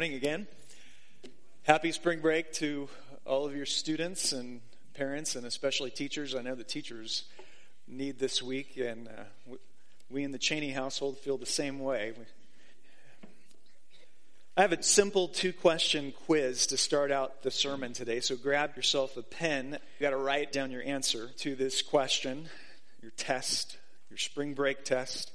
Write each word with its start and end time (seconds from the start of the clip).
morning 0.00 0.16
again. 0.16 0.46
Happy 1.64 1.92
spring 1.92 2.20
break 2.20 2.54
to 2.54 2.88
all 3.26 3.44
of 3.44 3.54
your 3.54 3.66
students 3.66 4.32
and 4.32 4.62
parents, 4.94 5.36
and 5.36 5.44
especially 5.44 5.90
teachers. 5.90 6.34
I 6.34 6.40
know 6.40 6.54
the 6.54 6.64
teachers 6.64 7.24
need 7.86 8.18
this 8.18 8.42
week, 8.42 8.78
and 8.78 9.08
uh, 9.08 9.56
we 10.08 10.24
in 10.24 10.32
the 10.32 10.38
Cheney 10.38 10.70
household 10.70 11.18
feel 11.18 11.36
the 11.36 11.44
same 11.44 11.80
way. 11.80 12.14
I 14.56 14.62
have 14.62 14.72
a 14.72 14.82
simple 14.82 15.28
two 15.28 15.52
question 15.52 16.14
quiz 16.24 16.68
to 16.68 16.78
start 16.78 17.12
out 17.12 17.42
the 17.42 17.50
sermon 17.50 17.92
today, 17.92 18.20
so 18.20 18.36
grab 18.36 18.76
yourself 18.76 19.18
a 19.18 19.22
pen. 19.22 19.72
You 19.98 20.04
got 20.04 20.12
to 20.12 20.16
write 20.16 20.50
down 20.50 20.70
your 20.70 20.82
answer 20.82 21.28
to 21.40 21.54
this 21.54 21.82
question, 21.82 22.48
your 23.02 23.12
test, 23.18 23.76
your 24.08 24.16
spring 24.16 24.54
break 24.54 24.82
test. 24.82 25.30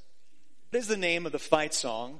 What 0.71 0.79
is 0.79 0.87
the 0.87 0.97
name 0.97 1.27
of 1.27 1.33
the 1.33 1.37
fight 1.37 1.75
song 1.75 2.19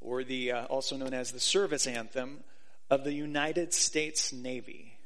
or 0.00 0.24
the 0.24 0.52
uh, 0.52 0.64
also 0.66 0.96
known 0.96 1.14
as 1.14 1.32
the 1.32 1.40
service 1.40 1.86
anthem 1.86 2.44
of 2.90 3.04
the 3.04 3.12
United 3.12 3.72
States 3.74 4.32
Navy. 4.32 4.98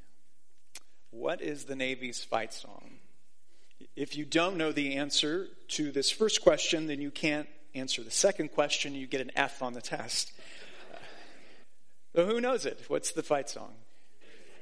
What 1.11 1.43
is 1.43 1.65
the 1.65 1.77
Navy's 1.77 2.25
fight 2.25 2.55
song? 2.55 2.99
If 3.97 4.16
you 4.16 4.25
don't 4.25 4.57
know 4.57 4.73
the 4.73 4.97
answer 4.97 5.49
to 5.69 5.93
this 5.93 6.11
first 6.11 6.41
question, 6.43 6.87
then 6.87 7.01
you 7.01 7.11
can't 7.11 7.49
answer 7.75 8.02
the 8.02 8.11
second 8.11 8.52
question. 8.52 8.95
You 8.95 9.07
get 9.07 9.21
an 9.21 9.33
F 9.37 9.63
on 9.63 9.73
the 9.73 9.83
test. 9.83 10.33
Who 12.15 12.41
knows 12.41 12.66
it? 12.66 12.80
What's 12.88 13.13
the 13.13 13.23
fight 13.23 13.49
song? 13.49 13.73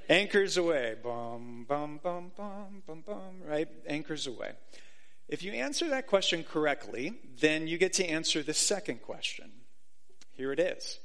Anchors 0.08 0.56
away. 0.56 0.96
Bum, 1.02 1.66
bum, 1.68 2.00
bum, 2.02 2.32
bum, 2.36 2.82
bum, 2.86 3.04
bum, 3.06 3.42
right? 3.46 3.68
Anchors 3.86 4.26
away. 4.26 4.52
If 5.28 5.44
you 5.44 5.52
answer 5.52 5.88
that 5.90 6.08
question 6.08 6.42
correctly, 6.42 7.14
then 7.40 7.68
you 7.68 7.78
get 7.78 7.92
to 7.94 8.04
answer 8.04 8.42
the 8.42 8.54
second 8.54 9.02
question. 9.02 9.52
Here 10.32 10.52
it 10.52 10.60
is. 10.60 10.98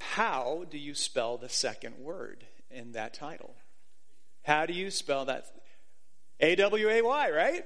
How 0.00 0.64
do 0.70 0.78
you 0.78 0.94
spell 0.94 1.36
the 1.38 1.48
second 1.48 1.98
word 1.98 2.44
in 2.70 2.92
that 2.92 3.14
title? 3.14 3.54
How 4.44 4.66
do 4.66 4.72
you 4.72 4.90
spell 4.90 5.26
that? 5.26 5.46
A 6.40 6.56
W 6.56 6.88
A 6.88 7.02
Y, 7.02 7.30
right? 7.30 7.64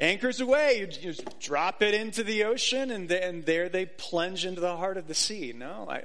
Anchors 0.00 0.40
away. 0.40 0.78
You, 0.80 1.10
you 1.10 1.14
drop 1.40 1.82
it 1.82 1.92
into 1.92 2.22
the 2.22 2.44
ocean, 2.44 2.90
and, 2.90 3.10
and 3.10 3.44
there 3.44 3.68
they 3.68 3.84
plunge 3.84 4.44
into 4.46 4.60
the 4.60 4.76
heart 4.76 4.96
of 4.96 5.08
the 5.08 5.14
sea. 5.14 5.52
No, 5.54 5.86
I, 5.90 6.04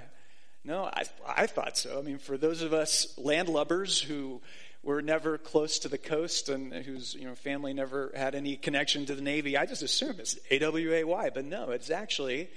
no, 0.66 0.86
I, 0.86 1.04
I 1.28 1.48
thought 1.48 1.78
so. 1.78 2.00
I 2.00 2.02
mean, 2.02 2.18
for 2.18 2.38
those 2.38 2.62
of 2.62 2.74
us 2.74 3.16
landlubbers 3.18 4.02
who 4.02 4.42
were 4.82 5.02
never 5.02 5.38
close 5.38 5.80
to 5.80 5.88
the 5.88 5.98
coast 5.98 6.50
and 6.50 6.74
whose 6.74 7.14
you 7.14 7.26
know 7.26 7.36
family 7.36 7.74
never 7.74 8.12
had 8.16 8.36
any 8.36 8.58
connection 8.58 9.06
to 9.06 9.16
the 9.16 9.22
Navy, 9.22 9.56
I 9.58 9.66
just 9.66 9.84
assumed 9.84 10.20
it's 10.20 10.38
A 10.50 10.60
W 10.60 10.94
A 10.94 11.04
Y. 11.04 11.30
But 11.34 11.46
no, 11.46 11.70
it's 11.70 11.90
actually 11.90 12.50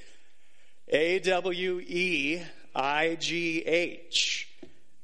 a 0.89 1.19
W 1.21 1.81
E 1.81 2.43
I 2.75 3.17
G 3.17 3.61
H. 3.61 4.49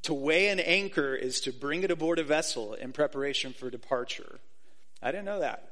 To 0.03 0.13
weigh 0.13 0.49
an 0.49 0.59
anchor 0.59 1.15
is 1.15 1.41
to 1.41 1.53
bring 1.53 1.83
it 1.83 1.91
aboard 1.91 2.19
a 2.19 2.23
vessel 2.23 2.73
in 2.73 2.91
preparation 2.91 3.53
for 3.53 3.69
departure. 3.69 4.39
I 5.01 5.11
didn't 5.11 5.25
know 5.25 5.39
that. 5.39 5.69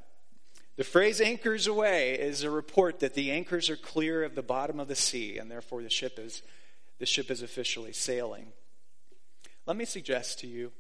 The 0.78 0.84
phrase 0.86 1.20
anchors 1.20 1.68
away 1.68 2.14
is 2.14 2.44
a 2.44 2.50
report 2.50 3.02
that 3.02 3.14
the 3.14 3.32
anchors 3.32 3.70
are 3.70 3.76
clear 3.76 4.24
of 4.24 4.36
the 4.36 4.42
bottom 4.42 4.80
of 4.80 4.88
the 4.88 4.96
sea 4.96 5.38
and 5.38 5.52
therefore 5.52 5.84
the 5.84 5.90
ship 5.90 6.18
is 6.18 6.42
the 7.00 7.06
ship 7.06 7.30
is 7.30 7.42
officially 7.42 7.94
sailing. 7.94 8.48
Let 9.66 9.76
me 9.76 9.86
suggest 9.86 10.40
to 10.40 10.48
you 10.48 10.72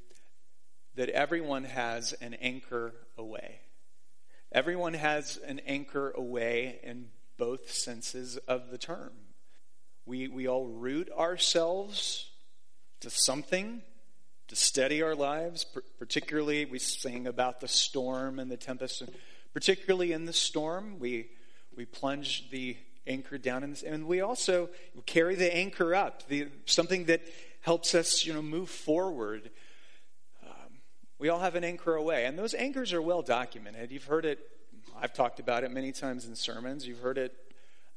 that 0.95 1.09
everyone 1.09 1.65
has 1.65 2.13
an 2.13 2.35
anchor 2.35 2.93
away. 3.17 3.59
Everyone 4.51 4.93
has 4.93 5.37
an 5.45 5.59
anchor 5.65 6.11
away 6.11 6.79
in 6.83 7.09
both 7.41 7.71
senses 7.71 8.37
of 8.47 8.69
the 8.69 8.77
term. 8.77 9.09
We, 10.05 10.27
we 10.27 10.47
all 10.47 10.67
root 10.67 11.09
ourselves 11.09 12.29
to 12.99 13.09
something 13.09 13.81
to 14.49 14.55
steady 14.55 15.01
our 15.01 15.15
lives. 15.15 15.65
Particularly, 15.97 16.65
we 16.65 16.77
sing 16.77 17.25
about 17.25 17.59
the 17.59 17.67
storm 17.67 18.37
and 18.37 18.51
the 18.51 18.57
tempest. 18.57 19.01
Particularly 19.55 20.11
in 20.11 20.25
the 20.25 20.33
storm, 20.33 20.99
we, 20.99 21.31
we 21.75 21.83
plunge 21.83 22.51
the 22.51 22.77
anchor 23.07 23.39
down, 23.39 23.63
in 23.63 23.71
this, 23.71 23.81
and 23.81 24.05
we 24.05 24.21
also 24.21 24.69
carry 25.07 25.33
the 25.33 25.51
anchor 25.51 25.95
up, 25.95 26.27
the, 26.27 26.47
something 26.67 27.05
that 27.05 27.23
helps 27.61 27.95
us, 27.95 28.23
you 28.23 28.33
know, 28.33 28.43
move 28.43 28.69
forward. 28.69 29.49
Um, 30.43 30.77
we 31.17 31.29
all 31.29 31.39
have 31.39 31.55
an 31.55 31.63
anchor 31.63 31.95
away, 31.95 32.25
and 32.25 32.37
those 32.37 32.53
anchors 32.53 32.93
are 32.93 33.01
well 33.01 33.23
documented. 33.23 33.91
You've 33.91 34.03
heard 34.03 34.25
it 34.25 34.37
I've 35.01 35.13
talked 35.13 35.39
about 35.39 35.63
it 35.63 35.71
many 35.71 35.91
times 35.91 36.27
in 36.27 36.35
sermons. 36.35 36.85
You've 36.85 36.99
heard 36.99 37.17
it. 37.17 37.33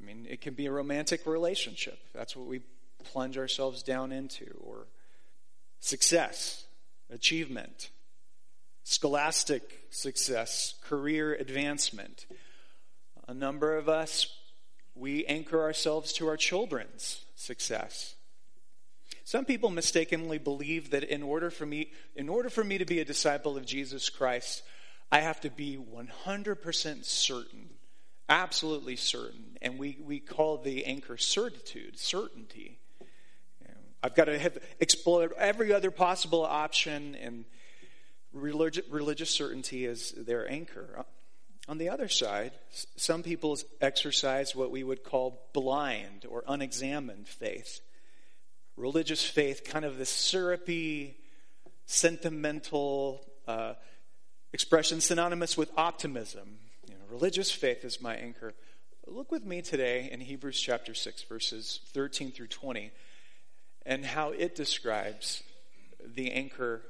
I 0.01 0.05
mean, 0.05 0.27
it 0.29 0.41
can 0.41 0.55
be 0.55 0.67
a 0.67 0.73
romantic 0.73 1.27
relationship. 1.27 1.99
That's 2.15 2.35
what 2.35 2.47
we 2.47 2.63
plunge 3.05 3.37
ourselves 3.37 3.83
down 3.83 4.11
into, 4.11 4.47
or 4.63 4.87
success, 5.81 6.65
achievement, 7.11 7.91
scholastic 8.85 9.83
success, 9.91 10.75
career 10.83 11.35
advancement. 11.35 12.25
A 13.29 13.35
number 13.35 13.77
of 13.77 13.87
us, 13.89 14.39
we 14.95 15.27
anchor 15.27 15.63
ourselves 15.63 16.11
to 16.15 16.27
our 16.29 16.39
children's 16.39 17.27
success. 17.37 18.15
Some 19.25 19.45
people 19.45 19.69
mistakenly 19.69 20.39
believe 20.39 20.91
that 20.91 21.05
in 21.05 21.23
order 21.23 21.51
for 21.51 21.67
me, 21.67 21.91
in 22.17 22.31
order 22.31 22.49
for 22.49 22.65
me 22.65 22.79
to 22.79 22.85
be 22.87 23.01
a 23.01 23.05
disciple 23.05 23.59
of 23.59 23.67
Jesus 23.67 24.09
Christ, 24.09 24.63
I 25.15 25.21
have 25.21 25.43
to 25.43 25.51
be 25.51 25.79
100% 25.79 27.05
certain, 27.05 27.69
absolutely 28.29 28.97
certain. 28.97 29.57
And 29.63 29.79
we, 29.79 29.97
we 30.05 30.19
call 30.19 30.59
the 30.59 30.85
anchor 30.87 31.17
certitude, 31.17 32.01
certainty. 32.01 32.81
I've 34.03 34.17
got 34.17 34.25
to 34.25 34.37
have 34.37 34.59
explored 34.81 35.33
every 35.39 35.73
other 35.73 35.93
possible 35.93 36.43
option, 36.45 37.15
and 37.15 37.45
religious, 38.33 38.85
religious 38.91 39.31
certainty 39.31 39.85
is 39.85 40.11
their 40.17 40.51
anchor. 40.51 41.05
On 41.69 41.79
the 41.79 41.91
other 41.91 42.09
side, 42.09 42.51
some 42.97 43.23
people 43.23 43.57
exercise 43.81 44.57
what 44.57 44.73
we 44.73 44.83
would 44.83 45.05
call 45.05 45.49
blind 45.53 46.27
or 46.29 46.43
unexamined 46.49 47.29
faith. 47.29 47.81
Religious 48.77 49.25
faith, 49.25 49.63
kind 49.63 49.85
of 49.85 49.97
the 49.97 50.07
syrupy, 50.07 51.17
sentimental, 51.87 53.25
uh, 53.47 53.75
expression 54.55 55.01
synonymous 55.01 55.57
with 55.57 55.69
optimism. 55.77 56.59
You 56.89 56.95
know, 56.95 57.05
religious 57.11 57.51
faith 57.51 57.85
is 57.85 58.01
my 58.01 58.15
anchor. 58.15 58.55
Look 59.05 59.33
with 59.33 59.45
me 59.45 59.63
today 59.63 60.09
in 60.13 60.21
Hebrews 60.21 60.61
chapter 60.61 60.95
6, 60.95 61.25
verses 61.25 61.81
13 61.93 62.31
through 62.31 62.47
20, 62.47 62.93
and 63.85 64.07
how 64.07 64.31
it 64.31 64.55
describes 64.55 65.43
the 66.07 66.31
anchor, 66.31 66.83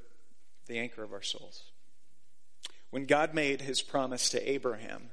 the 0.67 0.79
anchor 0.79 1.03
of 1.03 1.15
our 1.15 1.23
souls. 1.23 1.63
When 2.91 3.07
God 3.07 3.33
made 3.33 3.63
his 3.63 3.81
promise 3.81 4.29
to 4.31 4.51
Abraham, 4.51 5.09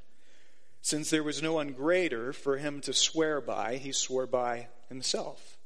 since 0.81 1.09
there 1.09 1.23
was 1.23 1.41
no 1.41 1.53
one 1.53 1.71
greater 1.71 2.33
for 2.33 2.57
him 2.57 2.81
to 2.81 2.91
swear 2.91 3.39
by, 3.39 3.77
he 3.77 3.93
swore 3.93 4.27
by 4.27 4.67
himself, 4.89 5.57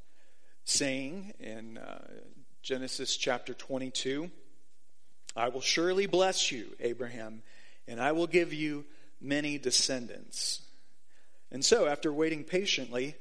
saying 0.64 1.34
in 1.40 1.78
uh, 1.78 2.06
Genesis 2.62 3.16
chapter 3.16 3.54
22, 3.54 4.30
I 5.36 5.48
will 5.50 5.60
surely 5.60 6.06
bless 6.06 6.50
you, 6.50 6.74
Abraham, 6.80 7.42
and 7.86 8.00
I 8.00 8.12
will 8.12 8.26
give 8.26 8.52
you 8.52 8.84
many 9.20 9.58
descendants. 9.58 10.62
And 11.50 11.64
so, 11.64 11.86
after 11.86 12.12
waiting 12.12 12.42
patiently, 12.42 13.16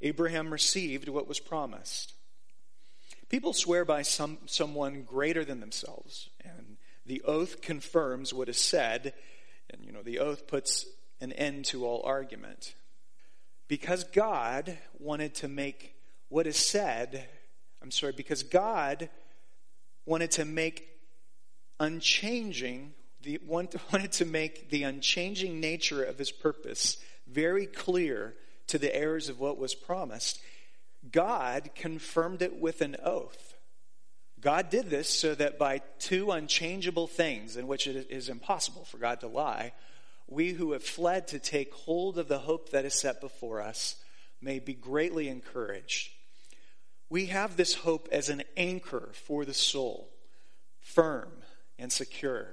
Abraham 0.00 0.52
received 0.52 1.08
what 1.08 1.28
was 1.28 1.38
promised. 1.38 2.14
People 3.28 3.52
swear 3.52 3.84
by 3.84 4.02
some, 4.02 4.38
someone 4.46 5.02
greater 5.02 5.44
than 5.44 5.60
themselves, 5.60 6.28
and 6.44 6.76
the 7.06 7.22
oath 7.22 7.60
confirms 7.60 8.34
what 8.34 8.48
is 8.48 8.58
said, 8.58 9.14
and 9.70 9.84
you 9.84 9.92
know, 9.92 10.02
the 10.02 10.18
oath 10.18 10.46
puts 10.46 10.86
an 11.20 11.32
end 11.32 11.66
to 11.66 11.86
all 11.86 12.02
argument. 12.04 12.74
Because 13.68 14.04
God 14.04 14.76
wanted 14.98 15.34
to 15.36 15.48
make 15.48 15.94
what 16.28 16.46
is 16.46 16.56
said, 16.56 17.28
I'm 17.82 17.90
sorry, 17.90 18.12
because 18.12 18.42
God 18.42 19.08
wanted 20.04 20.32
to 20.32 20.44
make 20.44 20.91
unchanging, 21.82 22.94
the, 23.22 23.40
wanted 23.46 24.12
to 24.12 24.24
make 24.24 24.70
the 24.70 24.84
unchanging 24.84 25.60
nature 25.60 26.02
of 26.02 26.18
his 26.18 26.30
purpose 26.30 26.96
very 27.26 27.66
clear 27.66 28.34
to 28.68 28.78
the 28.78 28.94
heirs 28.94 29.28
of 29.28 29.40
what 29.40 29.58
was 29.58 29.74
promised. 29.74 30.40
God 31.10 31.70
confirmed 31.74 32.40
it 32.42 32.60
with 32.60 32.80
an 32.80 32.96
oath. 33.02 33.54
God 34.40 34.70
did 34.70 34.90
this 34.90 35.08
so 35.08 35.34
that 35.34 35.58
by 35.58 35.82
two 35.98 36.30
unchangeable 36.30 37.06
things, 37.06 37.56
in 37.56 37.66
which 37.66 37.86
it 37.86 38.08
is 38.10 38.28
impossible 38.28 38.84
for 38.84 38.98
God 38.98 39.20
to 39.20 39.28
lie, 39.28 39.72
we 40.28 40.52
who 40.52 40.72
have 40.72 40.82
fled 40.82 41.28
to 41.28 41.38
take 41.38 41.72
hold 41.74 42.18
of 42.18 42.28
the 42.28 42.40
hope 42.40 42.70
that 42.70 42.84
is 42.84 42.94
set 42.94 43.20
before 43.20 43.60
us 43.60 43.96
may 44.40 44.58
be 44.58 44.74
greatly 44.74 45.28
encouraged. 45.28 46.10
We 47.08 47.26
have 47.26 47.56
this 47.56 47.74
hope 47.74 48.08
as 48.10 48.28
an 48.28 48.42
anchor 48.56 49.10
for 49.12 49.44
the 49.44 49.54
soul, 49.54 50.08
firm 50.80 51.41
and 51.82 51.92
secure. 51.92 52.46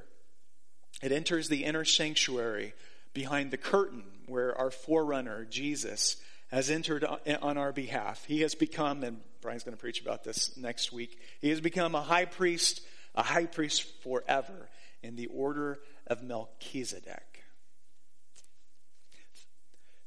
It 1.04 1.12
enters 1.12 1.48
the 1.48 1.64
inner 1.64 1.86
sanctuary 1.86 2.74
behind 3.14 3.52
the 3.52 3.58
curtain 3.58 4.04
where 4.26 4.58
our 4.58 4.72
forerunner, 4.72 5.46
Jesus, 5.46 6.18
has 6.52 6.72
entered 6.72 7.06
on 7.06 7.58
our 7.58 7.72
behalf. 7.72 8.26
He 8.26 8.42
has 8.42 8.56
become, 8.56 9.04
and 9.04 9.22
Brian's 9.42 9.64
going 9.64 9.78
to 9.78 9.80
preach 9.80 10.02
about 10.02 10.24
this 10.24 10.58
next 10.58 10.92
week, 10.92 11.20
he 11.42 11.50
has 11.50 11.62
become 11.62 11.94
a 11.94 12.02
high 12.02 12.26
priest, 12.26 12.82
a 13.14 13.22
high 13.22 13.46
priest 13.46 13.86
forever 14.02 14.68
in 15.04 15.16
the 15.16 15.28
order 15.28 15.80
of 16.08 16.24
Melchizedek. 16.24 17.44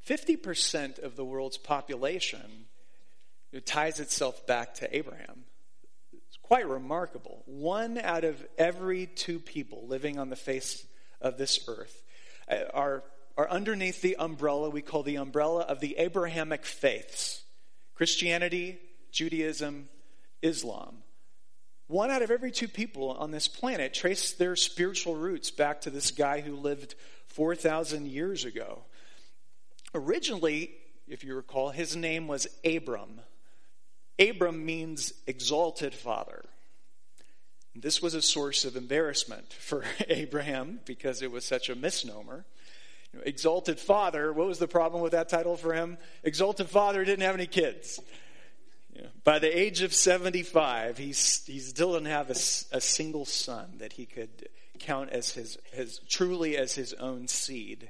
50% 0.05 0.99
of 0.99 1.15
the 1.15 1.23
world's 1.23 1.57
population 1.57 2.65
ties 3.65 4.01
itself 4.01 4.45
back 4.45 4.73
to 4.75 4.95
Abraham. 4.95 5.45
Quite 6.43 6.67
remarkable. 6.67 7.41
One 7.45 7.97
out 7.97 8.23
of 8.23 8.45
every 8.57 9.07
two 9.07 9.39
people 9.39 9.87
living 9.87 10.19
on 10.19 10.29
the 10.29 10.35
face 10.35 10.85
of 11.21 11.37
this 11.37 11.67
earth 11.67 12.03
uh, 12.49 12.65
are, 12.73 13.03
are 13.37 13.49
underneath 13.49 14.01
the 14.01 14.17
umbrella 14.17 14.69
we 14.69 14.81
call 14.81 15.03
the 15.03 15.15
umbrella 15.15 15.61
of 15.61 15.79
the 15.79 15.97
Abrahamic 15.97 16.65
faiths 16.65 17.43
Christianity, 17.95 18.79
Judaism, 19.11 19.87
Islam. 20.41 21.03
One 21.87 22.11
out 22.11 22.21
of 22.21 22.31
every 22.31 22.51
two 22.51 22.67
people 22.67 23.11
on 23.11 23.31
this 23.31 23.47
planet 23.47 23.93
trace 23.93 24.33
their 24.33 24.55
spiritual 24.55 25.15
roots 25.15 25.51
back 25.51 25.81
to 25.81 25.89
this 25.89 26.11
guy 26.11 26.41
who 26.41 26.55
lived 26.55 26.95
4,000 27.27 28.07
years 28.07 28.45
ago. 28.45 28.83
Originally, 29.93 30.71
if 31.07 31.23
you 31.23 31.35
recall, 31.35 31.69
his 31.69 31.95
name 31.95 32.27
was 32.27 32.47
Abram. 32.65 33.21
Abram 34.19 34.65
means 34.65 35.13
exalted 35.27 35.93
father. 35.93 36.43
This 37.75 38.01
was 38.01 38.13
a 38.13 38.21
source 38.21 38.65
of 38.65 38.75
embarrassment 38.75 39.51
for 39.51 39.83
Abraham 40.07 40.79
because 40.85 41.21
it 41.21 41.31
was 41.31 41.43
such 41.43 41.69
a 41.69 41.75
misnomer. 41.75 42.45
You 43.11 43.19
know, 43.19 43.23
exalted 43.25 43.79
father, 43.79 44.31
what 44.31 44.47
was 44.47 44.59
the 44.59 44.67
problem 44.67 45.01
with 45.01 45.13
that 45.13 45.29
title 45.29 45.57
for 45.57 45.73
him? 45.73 45.97
Exalted 46.23 46.69
father 46.69 47.03
didn't 47.03 47.23
have 47.23 47.35
any 47.35 47.47
kids. 47.47 47.99
You 48.95 49.03
know, 49.03 49.09
by 49.23 49.39
the 49.39 49.55
age 49.55 49.81
of 49.81 49.93
75, 49.93 50.99
he's, 50.99 51.43
he 51.45 51.59
still 51.59 51.93
didn't 51.93 52.07
have 52.07 52.29
a, 52.29 52.77
a 52.77 52.81
single 52.81 53.25
son 53.25 53.77
that 53.79 53.93
he 53.93 54.05
could 54.05 54.49
count 54.79 55.09
as 55.09 55.31
his, 55.31 55.57
his, 55.71 55.99
truly 56.07 56.57
as 56.57 56.75
his 56.75 56.93
own 56.93 57.27
seed. 57.27 57.89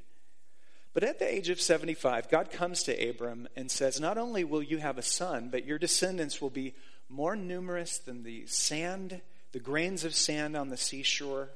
But 0.94 1.04
at 1.04 1.18
the 1.18 1.32
age 1.32 1.50
of 1.50 1.60
75, 1.60 2.30
God 2.30 2.52
comes 2.52 2.84
to 2.84 3.10
Abram 3.10 3.48
and 3.56 3.72
says, 3.72 4.00
Not 4.00 4.18
only 4.18 4.44
will 4.44 4.62
you 4.62 4.78
have 4.78 5.00
a 5.00 5.04
son, 5.04 5.50
but 5.52 5.66
your 5.66 5.80
descendants 5.80 6.40
will 6.40 6.52
be 6.52 6.76
more 7.10 7.36
numerous 7.36 7.98
than 7.98 8.24
the 8.24 8.46
sand, 8.46 9.22
the 9.52 9.60
grains 9.60 10.04
of 10.04 10.14
sand 10.14 10.56
on 10.56 10.70
the 10.70 10.78
seashore. 10.78 11.50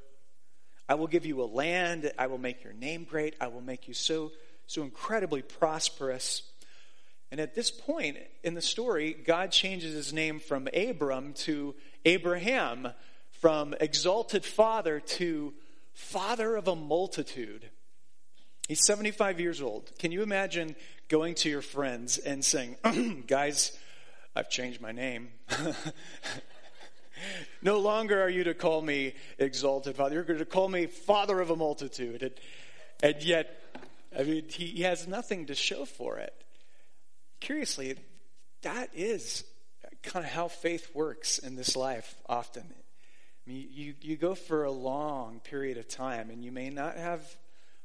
I 0.89 0.95
will 0.95 1.07
give 1.07 1.25
you 1.25 1.42
a 1.42 1.45
land. 1.45 2.12
I 2.18 2.28
will 2.28 2.38
make 2.39 2.63
your 2.63 2.74
name 2.74 3.04
great. 3.04 3.36
I 3.39 3.48
will 3.48 3.62
make 3.62 3.88
you 3.88 3.94
so, 3.94 4.31
so 4.66 4.81
incredibly 4.81 5.44
prosperous. 5.44 6.42
And 7.30 7.39
at 7.39 7.54
this 7.54 7.69
point 7.69 8.18
in 8.44 8.54
the 8.54 8.62
story, 8.62 9.13
God 9.13 9.51
changes 9.51 9.94
his 9.94 10.13
name 10.13 10.39
from 10.39 10.68
Abram 10.74 11.34
to 11.34 11.75
Abraham, 12.06 12.88
from 13.42 13.75
exalted 13.80 14.45
father 14.45 15.00
to 15.00 15.54
father 15.94 16.56
of 16.56 16.68
a 16.68 16.75
multitude. 16.75 17.69
He's 18.68 18.86
75 18.86 19.40
years 19.40 19.62
old. 19.62 19.92
Can 19.98 20.12
you 20.12 20.24
imagine 20.24 20.75
going 21.08 21.36
to 21.36 21.50
your 21.50 21.62
friends 21.62 22.18
and 22.18 22.44
saying, 22.44 22.75
Guys, 23.28 23.78
I've 24.36 24.50
changed 24.50 24.81
my 24.81 24.92
name. 24.92 25.30
no 27.62 27.80
longer 27.80 28.22
are 28.22 28.30
you 28.30 28.44
to 28.44 28.54
call 28.54 28.81
me 28.81 29.16
exalted 29.38 29.96
father. 29.96 30.16
You're 30.16 30.24
going 30.24 30.40
to 30.40 30.46
call 30.46 30.68
me 30.68 30.86
father 30.86 31.40
of 31.40 31.50
a 31.50 31.56
multitude. 31.56 32.24
And, 32.24 32.34
and 33.02 33.24
yet, 33.24 33.58
I 34.18 34.24
mean, 34.24 34.46
he, 34.50 34.68
he 34.68 34.81
has 34.84 35.08
nothing 35.08 35.46
to 35.46 35.56
show 35.56 35.86
for 35.86 36.18
it. 36.18 36.34
Curiously, 37.40 37.96
that 38.63 38.90
is 38.94 39.46
kind 40.04 40.25
of 40.25 40.31
how 40.31 40.50
faith 40.50 40.94
works 40.94 41.38
in 41.38 41.56
this 41.56 41.75
life 41.75 42.16
often. 42.28 42.63
I 42.63 43.50
mean, 43.50 43.68
you, 43.72 43.94
you 44.02 44.18
go 44.18 44.36
for 44.36 44.66
a 44.66 44.72
long 44.72 45.40
period 45.40 45.78
of 45.78 45.88
time 45.88 46.30
and 46.30 46.44
you 46.44 46.52
may 46.52 46.70
not 46.70 46.98
have 46.98 47.22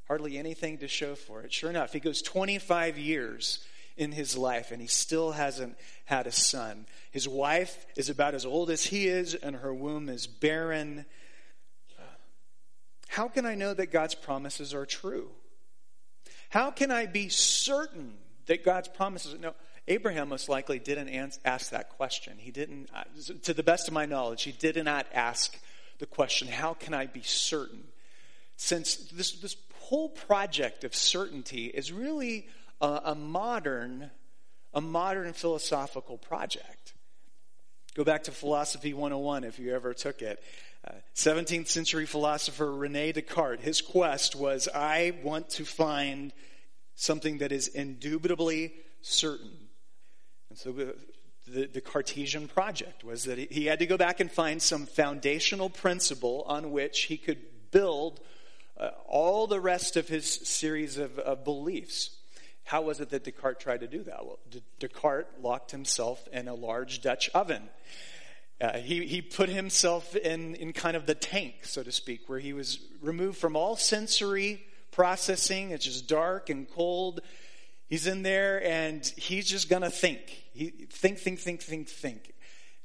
hardly 0.07 0.37
anything 0.37 0.77
to 0.79 0.87
show 0.87 1.15
for 1.15 1.41
it. 1.41 1.53
Sure 1.53 1.69
enough, 1.69 1.93
he 1.93 1.99
goes 1.99 2.21
25 2.21 2.97
years 2.97 3.65
in 3.95 4.11
his 4.11 4.35
life 4.35 4.71
and 4.71 4.81
he 4.81 4.87
still 4.87 5.31
hasn't 5.31 5.77
had 6.05 6.27
a 6.27 6.31
son. 6.31 6.85
His 7.11 7.27
wife 7.27 7.85
is 7.95 8.09
about 8.09 8.33
as 8.33 8.45
old 8.45 8.69
as 8.69 8.85
he 8.85 9.07
is 9.07 9.35
and 9.35 9.55
her 9.57 9.73
womb 9.73 10.09
is 10.09 10.27
barren. 10.27 11.05
How 13.07 13.27
can 13.27 13.45
I 13.45 13.55
know 13.55 13.73
that 13.73 13.87
God's 13.87 14.15
promises 14.15 14.73
are 14.73 14.85
true? 14.85 15.29
How 16.49 16.71
can 16.71 16.91
I 16.91 17.05
be 17.05 17.29
certain 17.29 18.13
that 18.47 18.63
God's 18.65 18.87
promises? 18.87 19.39
No, 19.39 19.53
Abraham 19.87 20.29
most 20.29 20.49
likely 20.49 20.79
didn't 20.79 21.37
ask 21.45 21.69
that 21.71 21.89
question. 21.89 22.37
He 22.37 22.51
didn't, 22.51 22.89
uh, 22.95 23.03
to 23.43 23.53
the 23.53 23.63
best 23.63 23.87
of 23.87 23.93
my 23.93 24.05
knowledge, 24.05 24.43
he 24.43 24.51
did 24.51 24.83
not 24.83 25.05
ask 25.13 25.59
the 25.99 26.05
question, 26.05 26.47
How 26.47 26.73
can 26.73 26.93
I 26.93 27.05
be 27.05 27.21
certain? 27.21 27.83
Since 28.55 28.95
this, 29.11 29.31
this 29.33 29.55
whole 29.83 30.09
project 30.09 30.83
of 30.83 30.95
certainty 30.95 31.65
is 31.65 31.91
really 31.91 32.47
a, 32.79 33.01
a 33.05 33.15
modern, 33.15 34.11
a 34.73 34.79
modern 34.79 35.33
philosophical 35.33 36.17
project. 36.17 36.93
Go 37.93 38.03
back 38.03 38.23
to 38.23 38.31
Philosophy 38.31 38.93
101 38.93 39.43
if 39.43 39.59
you 39.59 39.75
ever 39.75 39.93
took 39.93 40.21
it. 40.21 40.41
Uh, 40.87 40.93
17th 41.15 41.67
century 41.67 42.05
philosopher 42.05 42.71
Rene 42.71 43.11
Descartes, 43.11 43.61
his 43.61 43.81
quest 43.81 44.35
was 44.35 44.67
I 44.73 45.13
want 45.21 45.49
to 45.51 45.65
find 45.65 46.33
something 46.95 47.39
that 47.39 47.51
is 47.51 47.67
indubitably 47.67 48.73
certain. 49.01 49.51
And 50.49 50.57
so 50.57 50.71
the, 50.71 50.95
the, 51.47 51.67
the, 51.67 51.81
Cartesian 51.81 52.47
project 52.47 53.03
was 53.03 53.25
that 53.25 53.37
he 53.37 53.65
had 53.65 53.79
to 53.79 53.85
go 53.85 53.97
back 53.97 54.19
and 54.19 54.31
find 54.31 54.61
some 54.61 54.85
foundational 54.85 55.69
principle 55.69 56.43
on 56.47 56.71
which 56.71 57.03
he 57.03 57.17
could 57.17 57.39
build 57.71 58.19
uh, 58.77 58.89
all 59.07 59.47
the 59.47 59.59
rest 59.59 59.97
of 59.97 60.07
his 60.07 60.25
series 60.25 60.97
of, 60.97 61.19
of, 61.19 61.43
beliefs. 61.43 62.17
How 62.63 62.81
was 62.81 62.99
it 62.99 63.09
that 63.09 63.23
Descartes 63.23 63.61
tried 63.61 63.81
to 63.81 63.87
do 63.87 64.03
that? 64.03 64.25
Well, 64.25 64.39
D- 64.49 64.63
Descartes 64.79 65.27
locked 65.41 65.71
himself 65.71 66.27
in 66.31 66.47
a 66.47 66.53
large 66.53 67.01
Dutch 67.01 67.29
oven. 67.33 67.69
Uh, 68.59 68.77
he, 68.77 69.05
he 69.05 69.21
put 69.21 69.49
himself 69.49 70.15
in, 70.15 70.55
in 70.55 70.73
kind 70.73 70.95
of 70.95 71.05
the 71.05 71.15
tank, 71.15 71.65
so 71.65 71.83
to 71.83 71.91
speak, 71.91 72.21
where 72.27 72.39
he 72.39 72.53
was 72.53 72.79
removed 73.01 73.37
from 73.37 73.55
all 73.55 73.75
sensory 73.75 74.63
processing. 74.91 75.71
It's 75.71 75.85
just 75.85 76.07
dark 76.07 76.49
and 76.49 76.69
cold. 76.69 77.21
He's 77.89 78.07
in 78.07 78.23
there 78.23 78.65
and 78.65 79.05
he's 79.17 79.47
just 79.47 79.69
going 79.69 79.81
to 79.81 79.89
think. 79.89 80.43
He, 80.53 80.69
think, 80.69 81.19
think, 81.19 81.39
think, 81.39 81.61
think, 81.61 81.89
think. 81.89 82.33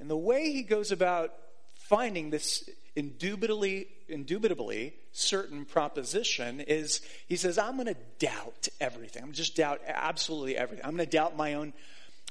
And 0.00 0.10
the 0.10 0.16
way 0.16 0.52
he 0.52 0.62
goes 0.62 0.90
about 0.90 1.32
finding 1.74 2.30
this 2.30 2.68
indubitably, 2.98 3.86
indubitably 4.08 4.92
certain 5.12 5.64
proposition 5.64 6.60
is 6.60 7.00
he 7.28 7.36
says, 7.36 7.56
I'm 7.56 7.76
going 7.76 7.86
to 7.86 7.96
doubt 8.18 8.66
everything. 8.80 9.22
I'm 9.22 9.32
just 9.32 9.54
doubt 9.54 9.80
absolutely 9.86 10.56
everything. 10.56 10.84
I'm 10.84 10.96
going 10.96 11.06
to 11.06 11.16
doubt 11.16 11.36
my 11.36 11.54
own. 11.54 11.72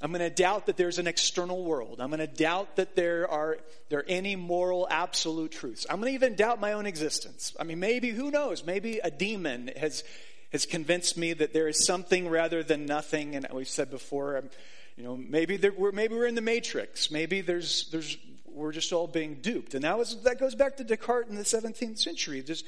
I'm 0.01 0.11
going 0.11 0.19
to 0.19 0.29
doubt 0.29 0.65
that 0.65 0.75
there's 0.75 0.99
an 0.99 1.07
external 1.07 1.63
world. 1.63 2.01
I'm 2.01 2.09
going 2.09 2.19
to 2.19 2.27
doubt 2.27 2.75
that 2.75 2.97
there 2.97 3.31
are 3.31 3.59
there 3.87 3.99
are 3.99 4.05
any 4.09 4.35
moral 4.35 4.85
absolute 4.91 5.53
truths. 5.53 5.85
I'm 5.89 6.01
going 6.01 6.11
to 6.11 6.15
even 6.15 6.35
doubt 6.35 6.59
my 6.59 6.73
own 6.73 6.85
existence. 6.85 7.55
I 7.57 7.63
mean, 7.63 7.79
maybe 7.79 8.09
who 8.09 8.29
knows? 8.29 8.65
Maybe 8.65 8.99
a 8.99 9.09
demon 9.09 9.71
has 9.77 10.03
has 10.51 10.65
convinced 10.65 11.17
me 11.17 11.31
that 11.31 11.53
there 11.53 11.69
is 11.69 11.85
something 11.85 12.27
rather 12.27 12.61
than 12.61 12.85
nothing. 12.85 13.35
And 13.35 13.47
we've 13.53 13.69
said 13.69 13.89
before, 13.89 14.37
um, 14.37 14.49
you 14.97 15.03
know, 15.03 15.15
maybe 15.15 15.55
there, 15.55 15.71
we're 15.71 15.93
maybe 15.93 16.13
we're 16.13 16.27
in 16.27 16.35
the 16.35 16.41
matrix. 16.41 17.09
Maybe 17.09 17.39
there's 17.39 17.89
there's 17.89 18.17
we're 18.57 18.71
just 18.71 18.91
all 18.91 19.07
being 19.07 19.35
duped. 19.35 19.73
And 19.73 19.83
that, 19.83 19.97
was, 19.97 20.21
that 20.23 20.39
goes 20.39 20.55
back 20.55 20.77
to 20.77 20.83
Descartes 20.83 21.29
in 21.29 21.35
the 21.35 21.43
17th 21.43 21.99
century. 21.99 22.41
Just, 22.41 22.65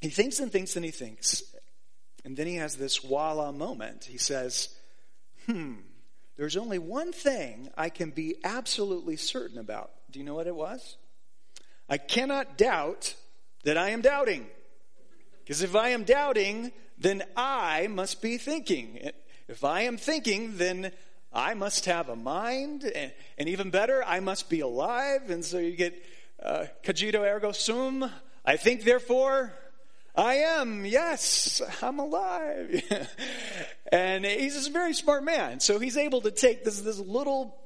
he 0.00 0.08
thinks 0.08 0.38
and 0.38 0.50
thinks 0.50 0.76
and 0.76 0.84
he 0.84 0.90
thinks. 0.90 1.42
And 2.24 2.36
then 2.36 2.46
he 2.46 2.56
has 2.56 2.76
this 2.76 2.98
voila 2.98 3.52
moment. 3.52 4.04
He 4.04 4.18
says, 4.18 4.68
hmm, 5.46 5.74
there's 6.36 6.56
only 6.56 6.78
one 6.78 7.12
thing 7.12 7.70
I 7.76 7.88
can 7.88 8.10
be 8.10 8.36
absolutely 8.44 9.16
certain 9.16 9.58
about. 9.58 9.90
Do 10.10 10.18
you 10.18 10.24
know 10.24 10.34
what 10.34 10.46
it 10.46 10.54
was? 10.54 10.96
I 11.88 11.98
cannot 11.98 12.56
doubt 12.56 13.14
that 13.64 13.76
I 13.76 13.90
am 13.90 14.00
doubting. 14.00 14.46
Because 15.42 15.62
if 15.62 15.74
I 15.74 15.88
am 15.90 16.04
doubting, 16.04 16.72
then 16.96 17.24
I 17.36 17.88
must 17.88 18.22
be 18.22 18.38
thinking. 18.38 19.10
If 19.48 19.64
I 19.64 19.82
am 19.82 19.96
thinking, 19.96 20.56
then 20.56 20.92
I 21.32 21.54
must 21.54 21.84
have 21.84 22.08
a 22.08 22.16
mind, 22.16 22.84
and, 22.84 23.12
and 23.38 23.48
even 23.48 23.70
better, 23.70 24.02
I 24.04 24.20
must 24.20 24.50
be 24.50 24.60
alive. 24.60 25.30
And 25.30 25.44
so 25.44 25.58
you 25.58 25.76
get 25.76 26.02
uh, 26.42 26.66
cogito 26.82 27.22
ergo 27.22 27.52
sum. 27.52 28.10
I 28.44 28.56
think, 28.56 28.82
therefore, 28.82 29.52
I 30.16 30.34
am. 30.36 30.84
Yes, 30.84 31.62
I'm 31.82 32.00
alive. 32.00 32.82
and 33.92 34.24
he's 34.24 34.66
a 34.66 34.70
very 34.70 34.92
smart 34.92 35.22
man. 35.22 35.60
So 35.60 35.78
he's 35.78 35.96
able 35.96 36.20
to 36.22 36.32
take 36.32 36.64
this, 36.64 36.80
this 36.80 36.98
little 36.98 37.56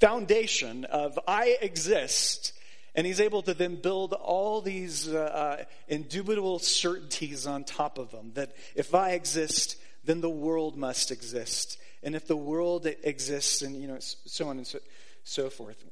foundation 0.00 0.84
of 0.84 1.16
I 1.28 1.56
exist, 1.60 2.52
and 2.96 3.06
he's 3.06 3.20
able 3.20 3.42
to 3.42 3.54
then 3.54 3.76
build 3.76 4.12
all 4.12 4.60
these 4.60 5.08
uh, 5.08 5.18
uh, 5.60 5.64
indubitable 5.86 6.58
certainties 6.58 7.46
on 7.46 7.62
top 7.62 7.98
of 7.98 8.10
them 8.10 8.32
that 8.34 8.56
if 8.74 8.92
I 8.92 9.12
exist, 9.12 9.76
then 10.04 10.20
the 10.20 10.28
world 10.28 10.76
must 10.76 11.12
exist 11.12 11.78
and 12.04 12.14
if 12.14 12.26
the 12.26 12.36
world 12.36 12.86
exists, 12.86 13.62
and 13.62 13.74
you 13.74 13.88
know, 13.88 13.98
so 13.98 14.48
on 14.48 14.58
and 14.58 14.66
so, 14.66 14.78
so 15.24 15.50
forth. 15.50 15.84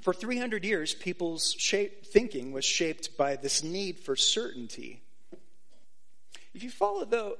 For 0.00 0.12
300 0.12 0.64
years, 0.64 0.94
people's 0.94 1.56
shape, 1.58 2.04
thinking 2.04 2.52
was 2.52 2.64
shaped 2.64 3.16
by 3.16 3.36
this 3.36 3.62
need 3.64 3.98
for 3.98 4.16
certainty. 4.16 5.02
If 6.52 6.62
you 6.62 6.70
follow, 6.70 7.06
though, 7.06 7.36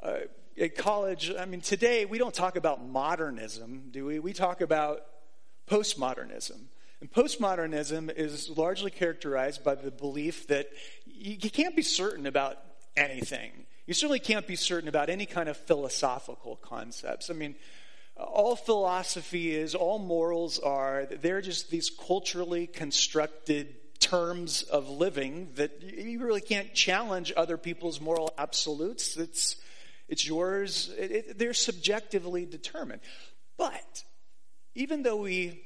uh, 0.00 0.18
at 0.58 0.76
college, 0.76 1.32
I 1.36 1.44
mean, 1.46 1.60
today 1.60 2.04
we 2.04 2.18
don't 2.18 2.32
talk 2.32 2.54
about 2.54 2.86
modernism, 2.86 3.88
do 3.90 4.06
we? 4.06 4.20
We 4.20 4.32
talk 4.32 4.60
about 4.60 5.02
postmodernism. 5.68 6.60
And 7.00 7.12
postmodernism 7.12 8.14
is 8.16 8.50
largely 8.56 8.90
characterized 8.90 9.64
by 9.64 9.74
the 9.74 9.90
belief 9.90 10.46
that 10.46 10.70
you, 11.04 11.36
you 11.40 11.50
can't 11.50 11.74
be 11.74 11.82
certain 11.82 12.26
about 12.26 12.58
anything. 12.96 13.52
You 13.86 13.94
certainly 13.94 14.18
can't 14.18 14.46
be 14.46 14.56
certain 14.56 14.88
about 14.88 15.10
any 15.10 15.26
kind 15.26 15.48
of 15.48 15.56
philosophical 15.56 16.56
concepts. 16.56 17.30
I 17.30 17.34
mean, 17.34 17.54
all 18.16 18.56
philosophy 18.56 19.54
is, 19.54 19.74
all 19.74 19.98
morals 19.98 20.58
are, 20.58 21.06
they're 21.20 21.42
just 21.42 21.70
these 21.70 21.90
culturally 21.90 22.66
constructed 22.66 23.76
terms 24.00 24.62
of 24.62 24.88
living 24.88 25.50
that 25.54 25.82
you 25.82 26.24
really 26.24 26.40
can't 26.40 26.74
challenge 26.74 27.32
other 27.36 27.56
people's 27.56 28.00
moral 28.00 28.32
absolutes. 28.38 29.16
It's, 29.16 29.56
it's 30.08 30.26
yours. 30.26 30.90
It, 30.98 31.10
it, 31.10 31.38
they're 31.38 31.54
subjectively 31.54 32.46
determined. 32.46 33.00
But 33.56 34.04
even 34.74 35.02
though 35.02 35.16
we 35.16 35.62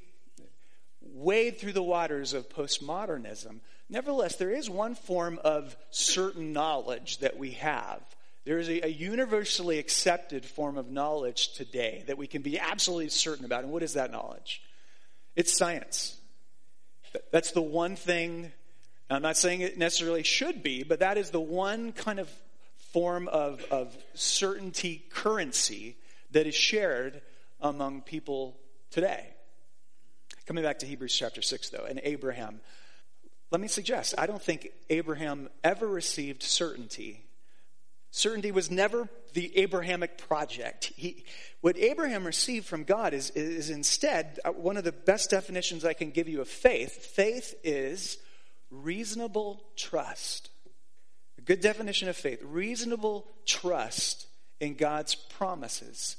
wade 1.00 1.58
through 1.58 1.72
the 1.72 1.82
waters 1.82 2.34
of 2.34 2.49
postmodernism, 2.49 3.60
nevertheless, 3.90 4.37
there 4.37 4.50
is 4.50 4.70
one 4.70 4.94
form 4.94 5.38
of 5.44 5.76
certain 5.90 6.52
knowledge 6.52 7.18
that 7.18 7.37
we 7.37 7.52
have. 7.52 8.00
There 8.44 8.59
is 8.59 8.68
a, 8.68 8.87
a, 8.87 8.88
universally 8.88 9.78
accepted 9.78 10.47
form 10.47 10.78
of 10.78 10.90
knowledge 10.90 11.52
today 11.52 12.04
that 12.06 12.16
we 12.16 12.26
can 12.26 12.40
be 12.40 12.59
absolutely 12.59 13.11
certain 13.11 13.44
about. 13.44 13.64
And 13.64 13.73
what 13.73 13.82
is 13.82 13.94
that 13.94 14.11
knowledge? 14.11 14.62
It's 15.37 15.56
science. 15.56 16.16
That's 17.30 17.50
the 17.50 17.62
one 17.62 17.97
thing, 17.97 18.50
I'm 19.11 19.23
not 19.23 19.37
saying 19.37 19.61
it 19.61 19.76
necessarily 19.76 20.23
should 20.23 20.62
be, 20.62 20.85
but 20.85 21.00
that 21.00 21.18
is 21.18 21.30
the 21.30 21.40
one 21.40 21.92
kind 21.92 22.18
of 22.18 22.30
form 22.92 23.28
of, 23.28 23.64
of 23.70 23.97
certainty 24.14 25.04
currency 25.11 25.97
that 26.30 26.47
is 26.47 26.54
shared 26.54 27.20
among 27.61 28.02
people 28.02 28.56
today. 28.90 29.26
Coming 30.47 30.64
back 30.64 30.78
to 30.80 30.87
Hebrews 30.87 31.14
chapter 31.14 31.42
6, 31.42 31.70
though, 31.70 31.85
and 31.88 32.00
Abraham. 32.02 32.61
Let 33.50 33.61
me 33.61 33.69
suggest, 33.69 34.14
I 34.16 34.26
don't 34.26 34.42
think 34.42 34.71
Abraham 34.90 35.49
ever 35.64 35.87
received 35.87 36.42
certainty. 36.42 37.25
Certainty 38.12 38.52
was 38.52 38.71
never 38.71 39.09
the 39.35 39.57
Abrahamic 39.59 40.19
project. 40.19 40.92
He, 40.97 41.25
what 41.61 41.76
Abraham 41.76 42.25
received 42.25 42.66
from 42.66 42.85
God 42.85 43.12
is, 43.14 43.30
is 43.30 43.71
instead 43.71 44.38
uh, 44.45 44.50
one 44.50 44.76
of 44.76 44.85
the 44.85 44.92
best 44.92 45.30
definitions 45.30 45.85
I 45.85 45.92
can 45.92 46.11
give 46.11 46.28
you 46.28 46.40
of 46.40 46.49
faith. 46.49 46.92
Faith 46.92 47.54
is 47.62 48.19
reasonable 48.71 49.62
trust. 49.76 50.50
A 51.38 51.42
good 51.42 51.61
definition 51.61 52.09
of 52.09 52.16
faith 52.16 52.40
reasonable 52.42 53.26
trust 53.47 54.26
in 54.61 54.75
God's 54.75 55.14
promises, 55.14 56.16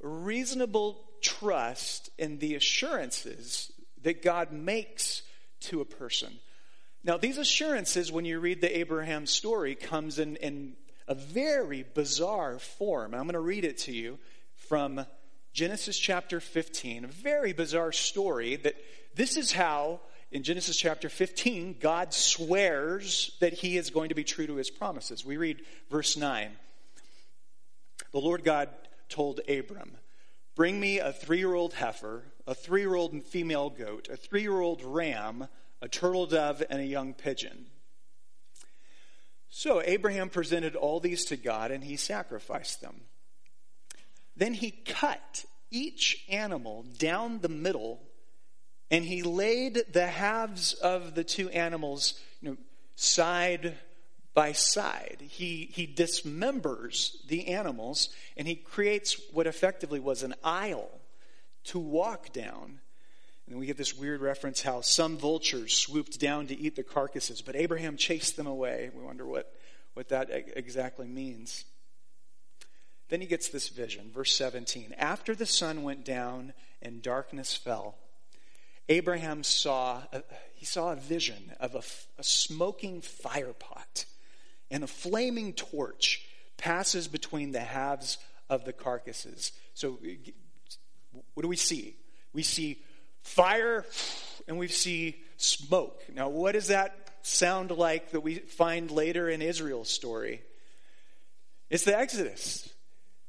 reasonable 0.00 1.00
trust 1.22 2.10
in 2.18 2.38
the 2.38 2.56
assurances 2.56 3.70
that 4.02 4.22
God 4.22 4.52
makes 4.52 5.22
to 5.62 5.80
a 5.80 5.84
person. 5.84 6.32
Now, 7.04 7.16
these 7.16 7.38
assurances, 7.38 8.12
when 8.12 8.24
you 8.24 8.38
read 8.38 8.60
the 8.60 8.78
Abraham 8.78 9.26
story, 9.26 9.74
comes 9.74 10.18
in, 10.18 10.36
in 10.36 10.74
a 11.08 11.14
very 11.14 11.84
bizarre 11.94 12.58
form. 12.58 13.14
I'm 13.14 13.22
going 13.22 13.32
to 13.32 13.40
read 13.40 13.64
it 13.64 13.78
to 13.78 13.92
you 13.92 14.18
from 14.54 15.04
Genesis 15.52 15.98
chapter 15.98 16.40
15, 16.40 17.04
a 17.04 17.08
very 17.08 17.52
bizarre 17.52 17.92
story 17.92 18.56
that 18.56 18.76
this 19.14 19.36
is 19.36 19.52
how 19.52 20.00
in 20.30 20.42
Genesis 20.42 20.76
chapter 20.76 21.10
15, 21.10 21.76
God 21.78 22.14
swears 22.14 23.36
that 23.40 23.52
he 23.52 23.76
is 23.76 23.90
going 23.90 24.08
to 24.08 24.14
be 24.14 24.24
true 24.24 24.46
to 24.46 24.54
his 24.54 24.70
promises. 24.70 25.26
We 25.26 25.36
read 25.36 25.60
verse 25.90 26.16
9. 26.16 26.50
The 28.12 28.18
Lord 28.18 28.42
God 28.42 28.70
told 29.10 29.40
Abram, 29.46 29.92
Bring 30.54 30.78
me 30.78 30.98
a 30.98 31.12
three 31.12 31.38
year 31.38 31.54
old 31.54 31.74
heifer, 31.74 32.24
a 32.46 32.54
three 32.54 32.82
year 32.82 32.94
old 32.94 33.22
female 33.24 33.70
goat, 33.70 34.08
a 34.10 34.16
three 34.16 34.42
year 34.42 34.60
old 34.60 34.82
ram, 34.84 35.48
a 35.80 35.88
turtle 35.88 36.26
dove, 36.26 36.62
and 36.68 36.80
a 36.80 36.86
young 36.86 37.14
pigeon. 37.14 37.66
So 39.48 39.82
Abraham 39.84 40.30
presented 40.30 40.76
all 40.76 41.00
these 41.00 41.24
to 41.26 41.36
God 41.36 41.70
and 41.70 41.84
he 41.84 41.96
sacrificed 41.96 42.80
them. 42.80 43.02
Then 44.36 44.54
he 44.54 44.70
cut 44.70 45.44
each 45.70 46.24
animal 46.28 46.84
down 46.98 47.40
the 47.40 47.48
middle 47.48 48.00
and 48.90 49.04
he 49.04 49.22
laid 49.22 49.84
the 49.92 50.06
halves 50.06 50.74
of 50.74 51.14
the 51.14 51.24
two 51.24 51.48
animals 51.50 52.20
you 52.40 52.50
know, 52.50 52.56
side 52.94 53.74
by 54.34 54.52
side. 54.52 55.18
He, 55.28 55.68
he 55.72 55.86
dismembers 55.86 57.26
the 57.26 57.48
animals 57.48 58.08
and 58.36 58.48
he 58.48 58.54
creates 58.54 59.20
what 59.32 59.46
effectively 59.46 60.00
was 60.00 60.22
an 60.22 60.34
aisle 60.42 60.90
to 61.64 61.78
walk 61.78 62.32
down. 62.32 62.80
And 63.48 63.58
we 63.58 63.66
get 63.66 63.76
this 63.76 63.96
weird 63.96 64.20
reference 64.20 64.62
how 64.62 64.80
some 64.80 65.18
vultures 65.18 65.74
swooped 65.74 66.18
down 66.18 66.46
to 66.46 66.58
eat 66.58 66.76
the 66.76 66.82
carcasses, 66.82 67.42
but 67.42 67.56
Abraham 67.56 67.96
chased 67.96 68.36
them 68.36 68.46
away. 68.46 68.90
We 68.94 69.02
wonder 69.02 69.26
what, 69.26 69.52
what 69.94 70.08
that 70.08 70.30
exactly 70.30 71.06
means. 71.06 71.64
Then 73.08 73.20
he 73.20 73.26
gets 73.26 73.50
this 73.50 73.68
vision, 73.68 74.10
verse 74.10 74.34
17. 74.34 74.94
After 74.96 75.34
the 75.34 75.44
sun 75.44 75.82
went 75.82 76.04
down 76.04 76.54
and 76.80 77.02
darkness 77.02 77.54
fell, 77.54 77.96
Abraham 78.88 79.44
saw 79.44 80.02
a, 80.12 80.22
he 80.54 80.64
saw 80.64 80.92
a 80.92 80.96
vision 80.96 81.52
of 81.60 81.74
a, 81.74 81.82
a 82.18 82.24
smoking 82.24 83.02
fire 83.02 83.52
pot 83.52 84.06
and 84.72 84.82
a 84.82 84.88
flaming 84.88 85.52
torch 85.52 86.26
passes 86.56 87.06
between 87.06 87.52
the 87.52 87.60
halves 87.60 88.18
of 88.48 88.64
the 88.64 88.72
carcasses. 88.72 89.52
So, 89.74 89.98
what 91.34 91.42
do 91.42 91.48
we 91.48 91.56
see? 91.56 91.96
We 92.32 92.42
see 92.42 92.82
fire 93.22 93.84
and 94.48 94.58
we 94.58 94.68
see 94.68 95.20
smoke. 95.36 96.02
Now, 96.12 96.30
what 96.30 96.52
does 96.52 96.68
that 96.68 96.96
sound 97.20 97.70
like 97.70 98.10
that 98.10 98.20
we 98.20 98.36
find 98.36 98.90
later 98.90 99.28
in 99.28 99.42
Israel's 99.42 99.90
story? 99.90 100.42
It's 101.68 101.84
the 101.84 101.96
Exodus. 101.96 102.68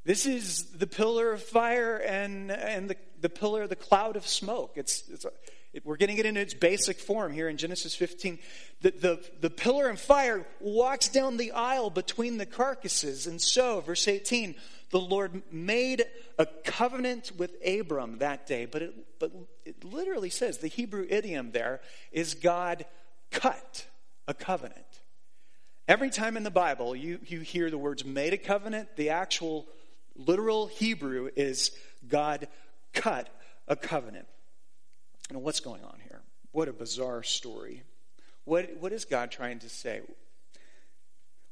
This 0.04 0.26
is 0.26 0.64
the 0.72 0.86
pillar 0.86 1.32
of 1.32 1.42
fire 1.42 1.96
and, 1.96 2.50
and 2.50 2.90
the, 2.90 2.96
the 3.20 3.28
pillar, 3.28 3.66
the 3.66 3.76
cloud 3.76 4.16
of 4.16 4.26
smoke. 4.26 4.72
It's, 4.76 5.08
it's 5.08 5.26
we're 5.82 5.96
getting 5.96 6.18
it 6.18 6.26
in 6.26 6.36
its 6.36 6.54
basic 6.54 6.98
form 6.98 7.32
here 7.32 7.48
in 7.48 7.56
Genesis 7.56 7.94
15. 7.94 8.38
The, 8.82 8.90
the, 8.90 9.30
the 9.40 9.50
pillar 9.50 9.88
of 9.88 10.00
fire 10.00 10.46
walks 10.60 11.08
down 11.08 11.36
the 11.36 11.52
aisle 11.52 11.90
between 11.90 12.38
the 12.38 12.46
carcasses. 12.46 13.26
And 13.26 13.40
so, 13.40 13.80
verse 13.80 14.06
18, 14.06 14.54
the 14.90 15.00
Lord 15.00 15.42
made 15.50 16.04
a 16.38 16.46
covenant 16.46 17.32
with 17.36 17.56
Abram 17.66 18.18
that 18.18 18.46
day. 18.46 18.66
But 18.66 18.82
it, 18.82 18.94
but 19.18 19.32
it 19.64 19.84
literally 19.84 20.30
says, 20.30 20.58
the 20.58 20.68
Hebrew 20.68 21.06
idiom 21.08 21.50
there 21.50 21.80
is 22.12 22.34
God 22.34 22.84
cut 23.32 23.86
a 24.28 24.34
covenant. 24.34 24.84
Every 25.88 26.10
time 26.10 26.36
in 26.36 26.44
the 26.44 26.50
Bible 26.50 26.94
you, 26.94 27.18
you 27.26 27.40
hear 27.40 27.70
the 27.70 27.78
words 27.78 28.04
made 28.04 28.32
a 28.32 28.38
covenant, 28.38 28.96
the 28.96 29.10
actual 29.10 29.66
literal 30.16 30.66
Hebrew 30.66 31.30
is 31.36 31.72
God 32.08 32.48
cut 32.92 33.28
a 33.68 33.76
covenant. 33.76 34.26
And 35.30 35.42
what's 35.42 35.60
going 35.60 35.82
on 35.84 35.98
here? 36.02 36.22
What 36.52 36.68
a 36.68 36.72
bizarre 36.72 37.22
story. 37.22 37.82
What, 38.44 38.76
what 38.78 38.92
is 38.92 39.04
God 39.04 39.30
trying 39.30 39.60
to 39.60 39.68
say? 39.68 40.02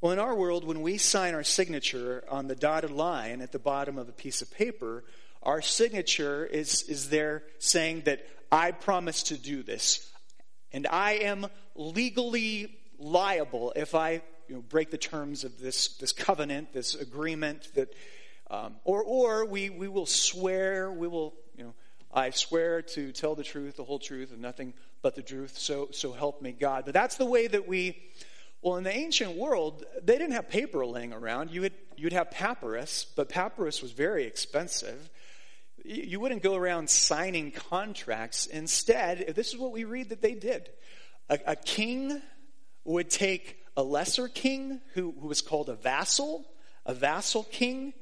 Well, 0.00 0.12
in 0.12 0.18
our 0.18 0.34
world, 0.34 0.64
when 0.64 0.82
we 0.82 0.98
sign 0.98 1.34
our 1.34 1.44
signature 1.44 2.24
on 2.28 2.48
the 2.48 2.56
dotted 2.56 2.90
line 2.90 3.40
at 3.40 3.52
the 3.52 3.58
bottom 3.58 3.98
of 3.98 4.08
a 4.08 4.12
piece 4.12 4.42
of 4.42 4.50
paper, 4.50 5.04
our 5.42 5.62
signature 5.62 6.44
is, 6.44 6.82
is 6.82 7.08
there 7.08 7.44
saying 7.58 8.02
that 8.02 8.26
I 8.50 8.72
promise 8.72 9.22
to 9.24 9.38
do 9.38 9.62
this. 9.62 10.10
And 10.72 10.86
I 10.86 11.12
am 11.12 11.46
legally 11.74 12.76
liable 12.98 13.72
if 13.74 13.94
I 13.94 14.22
you 14.48 14.56
know, 14.56 14.60
break 14.62 14.90
the 14.90 14.98
terms 14.98 15.44
of 15.44 15.58
this, 15.60 15.96
this 15.96 16.12
covenant, 16.12 16.72
this 16.72 16.94
agreement 16.94 17.68
that 17.74 17.94
um, 18.52 18.76
or, 18.84 19.02
or 19.02 19.46
we, 19.46 19.70
we 19.70 19.88
will 19.88 20.04
swear, 20.04 20.92
we 20.92 21.08
will, 21.08 21.32
you 21.56 21.64
know, 21.64 21.74
I 22.12 22.30
swear 22.30 22.82
to 22.82 23.10
tell 23.12 23.34
the 23.34 23.44
truth, 23.44 23.76
the 23.76 23.84
whole 23.84 23.98
truth, 23.98 24.32
and 24.32 24.42
nothing 24.42 24.74
but 25.00 25.14
the 25.14 25.22
truth, 25.22 25.56
so, 25.56 25.88
so 25.92 26.12
help 26.12 26.42
me 26.42 26.52
God. 26.52 26.84
But 26.84 26.94
that's 26.94 27.16
the 27.16 27.24
way 27.24 27.46
that 27.46 27.66
we, 27.66 28.02
well, 28.60 28.76
in 28.76 28.84
the 28.84 28.94
ancient 28.94 29.36
world, 29.36 29.84
they 30.02 30.18
didn't 30.18 30.32
have 30.32 30.50
paper 30.50 30.84
laying 30.84 31.12
around. 31.12 31.50
You 31.50 31.62
would, 31.62 31.72
you'd 31.96 32.12
have 32.12 32.30
papyrus, 32.30 33.06
but 33.16 33.30
papyrus 33.30 33.80
was 33.80 33.92
very 33.92 34.24
expensive. 34.24 35.08
You 35.84 36.20
wouldn't 36.20 36.42
go 36.42 36.54
around 36.54 36.90
signing 36.90 37.50
contracts. 37.50 38.46
Instead, 38.46 39.32
this 39.34 39.48
is 39.48 39.56
what 39.56 39.72
we 39.72 39.84
read 39.84 40.10
that 40.10 40.20
they 40.20 40.34
did. 40.34 40.68
A, 41.30 41.38
a 41.46 41.56
king 41.56 42.20
would 42.84 43.08
take 43.08 43.56
a 43.74 43.82
lesser 43.82 44.28
king 44.28 44.82
who, 44.94 45.14
who 45.18 45.28
was 45.28 45.40
called 45.40 45.70
a 45.70 45.74
vassal, 45.74 46.44
a 46.84 46.92
vassal 46.92 47.44
king, 47.44 47.94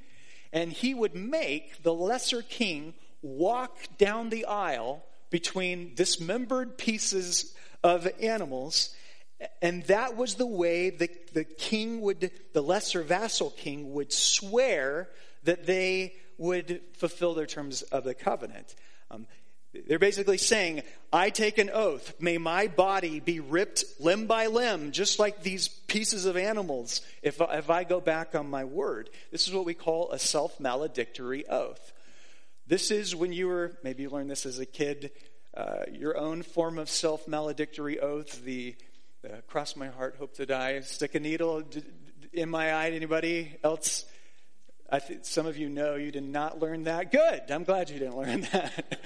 and 0.52 0.73
he 0.73 0.95
would 0.95 1.14
make 1.14 1.85
the 1.85 1.95
lesser 1.95 2.43
king 2.43 2.93
walk 3.23 3.77
down 3.99 4.31
the 4.31 4.47
aisle 4.47 5.05
between 5.31 5.95
dismembered 5.95 6.77
pieces 6.77 7.55
of 7.83 8.09
animals. 8.21 8.95
And 9.62 9.85
that 9.85 10.17
was 10.17 10.35
the 10.35 10.47
way 10.47 10.91
the, 10.91 11.09
the 11.33 11.45
king 11.45 12.00
would, 12.03 12.31
the 12.53 12.62
lesser 12.62 13.03
vassal 13.03 13.50
king 13.50 13.93
would 13.95 14.12
swear 14.12 15.09
that 15.45 15.67
they 15.67 16.15
would 16.37 16.83
fulfill 16.95 17.35
their 17.35 17.47
terms 17.47 17.83
of 17.83 18.05
the 18.05 18.15
covenant. 18.15 18.75
Um, 19.11 19.27
they're 19.73 20.00
basically 20.00 20.39
saying, 20.39 20.83
I 21.12 21.31
take 21.31 21.59
an 21.59 21.71
oath, 21.73 22.15
may 22.19 22.39
my 22.39 22.67
body 22.67 23.21
be 23.21 23.39
ripped 23.39 23.85
limb 24.00 24.27
by 24.27 24.47
limb, 24.47 24.91
just 24.91 25.21
like 25.21 25.43
these 25.43 25.69
pieces 25.69 26.27
of 26.27 26.37
animals, 26.37 27.03
if, 27.23 27.41
if 27.41 27.71
I 27.71 27.85
go 27.85 28.00
back 28.00 28.35
on 28.35 28.50
my 28.50 28.65
word. 28.65 29.11
This 29.31 29.47
is 29.47 29.55
what 29.55 29.65
we 29.65 29.75
call 29.75 30.11
a 30.11 30.19
self 30.19 30.59
maledictory 30.59 31.49
oath. 31.49 31.93
This 32.71 32.93
is 32.93 33.17
when 33.17 33.33
you 33.33 33.49
were, 33.49 33.73
maybe 33.83 34.05
you 34.05 34.11
learned 34.11 34.31
this 34.31 34.47
as 34.47 34.61
a 34.61 34.65
kid, 34.65 35.11
uh, 35.57 35.87
your 35.91 36.17
own 36.17 36.43
form 36.43 36.79
of 36.79 36.89
self 36.89 37.27
maledictory 37.27 37.99
oath, 37.99 38.45
the 38.45 38.77
uh, 39.25 39.39
cross 39.49 39.75
my 39.75 39.89
heart, 39.89 40.15
hope 40.21 40.35
to 40.35 40.47
die, 40.47 40.79
stick 40.83 41.17
a 41.17 41.21
needle 41.21 41.65
in 42.33 42.49
my 42.49 42.73
eye. 42.73 42.91
Anybody 42.91 43.57
else? 43.65 44.05
I 44.89 45.00
some 45.23 45.47
of 45.47 45.57
you 45.57 45.69
know 45.69 45.97
you 45.97 46.12
did 46.12 46.23
not 46.23 46.61
learn 46.61 46.85
that. 46.85 47.11
Good. 47.11 47.50
I'm 47.50 47.65
glad 47.65 47.91
you 47.91 47.99
didn't 47.99 48.17
learn 48.17 48.41
that. 48.53 49.00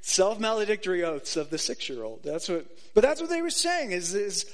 Self 0.00 0.40
maledictory 0.40 1.04
oaths 1.04 1.36
of 1.36 1.50
the 1.50 1.58
six 1.58 1.88
year 1.88 2.02
old. 2.02 2.24
That's 2.24 2.48
what, 2.48 2.66
but 2.94 3.02
that's 3.02 3.20
what 3.20 3.30
they 3.30 3.42
were 3.42 3.50
saying 3.50 3.92
is, 3.92 4.14
is 4.14 4.52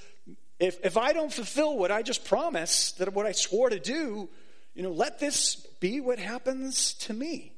if, 0.61 0.85
if 0.85 0.99
I 0.99 1.15
don't 1.15 1.33
fulfill 1.33 1.79
what 1.79 1.91
I 1.91 2.03
just 2.03 2.27
promised, 2.27 2.99
that 2.99 3.15
what 3.15 3.25
I 3.25 3.33
swore 3.33 3.71
to 3.71 3.81
do, 3.81 4.29
you 4.75 4.83
know, 4.83 4.93
let 4.93 5.19
this 5.19 5.67
be 5.81 6.03
what 6.03 6.19
happens 6.19 6.93
to 6.95 7.15
me. 7.15 7.53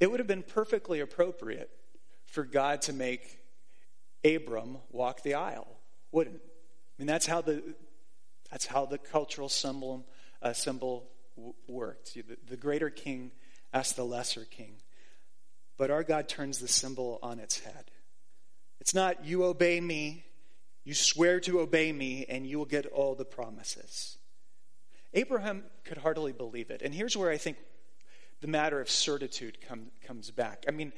It 0.00 0.10
would 0.10 0.20
have 0.20 0.26
been 0.26 0.42
perfectly 0.42 1.00
appropriate 1.00 1.70
for 2.24 2.44
God 2.44 2.82
to 2.82 2.92
make 2.92 3.38
Abram 4.24 4.78
walk 4.90 5.22
the 5.22 5.34
aisle, 5.34 5.68
wouldn't? 6.10 6.40
I 6.42 6.94
mean, 6.98 7.06
that's 7.06 7.26
how 7.26 7.40
the, 7.40 7.62
that's 8.50 8.66
how 8.66 8.86
the 8.86 8.98
cultural 8.98 9.48
symbol 9.48 10.06
uh, 10.42 10.52
symbol 10.52 11.10
w- 11.36 11.54
worked. 11.66 12.14
The, 12.14 12.24
the 12.48 12.56
greater 12.56 12.90
king 12.90 13.32
asked 13.72 13.96
the 13.96 14.04
lesser 14.04 14.44
king. 14.44 14.76
But 15.76 15.90
our 15.90 16.04
God 16.04 16.28
turns 16.28 16.58
the 16.58 16.68
symbol 16.68 17.18
on 17.22 17.40
its 17.40 17.60
head. 17.60 17.90
It's 18.80 18.94
not, 18.94 19.24
you 19.24 19.44
obey 19.44 19.80
me, 19.80 20.24
you 20.84 20.94
swear 20.94 21.40
to 21.40 21.60
obey 21.60 21.90
me, 21.90 22.26
and 22.28 22.46
you 22.46 22.58
will 22.58 22.66
get 22.66 22.86
all 22.86 23.14
the 23.14 23.24
promises. 23.24 24.18
Abraham 25.14 25.64
could 25.84 25.98
hardly 25.98 26.32
believe 26.32 26.70
it. 26.70 26.82
And 26.82 26.94
here's 26.94 27.16
where 27.16 27.30
I 27.30 27.38
think 27.38 27.56
the 28.44 28.50
matter 28.50 28.78
of 28.78 28.90
certitude 28.90 29.56
come, 29.66 29.86
comes 30.06 30.30
back. 30.30 30.66
I 30.68 30.70
mean, 30.70 30.92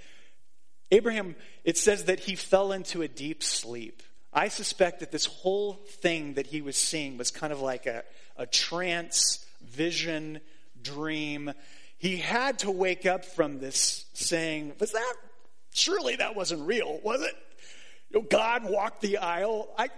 Abraham, 0.90 1.36
it 1.62 1.78
says 1.78 2.06
that 2.06 2.18
he 2.18 2.34
fell 2.34 2.72
into 2.72 3.02
a 3.02 3.08
deep 3.08 3.40
sleep. 3.40 4.02
I 4.32 4.48
suspect 4.48 4.98
that 4.98 5.12
this 5.12 5.26
whole 5.26 5.74
thing 5.74 6.34
that 6.34 6.48
he 6.48 6.60
was 6.60 6.76
seeing 6.76 7.16
was 7.16 7.30
kind 7.30 7.52
of 7.52 7.60
like 7.60 7.86
a, 7.86 8.02
a 8.36 8.46
trance, 8.46 9.46
vision, 9.64 10.40
dream. 10.82 11.52
He 11.98 12.16
had 12.16 12.58
to 12.60 12.72
wake 12.72 13.06
up 13.06 13.24
from 13.24 13.60
this 13.60 14.06
saying, 14.12 14.72
Was 14.80 14.90
that, 14.90 15.14
surely 15.72 16.16
that 16.16 16.34
wasn't 16.34 16.66
real, 16.66 16.98
was 17.04 17.22
it? 17.22 17.34
You 18.10 18.22
know, 18.22 18.26
God 18.28 18.64
walked 18.64 19.02
the 19.02 19.18
aisle. 19.18 19.68
I, 19.78 19.90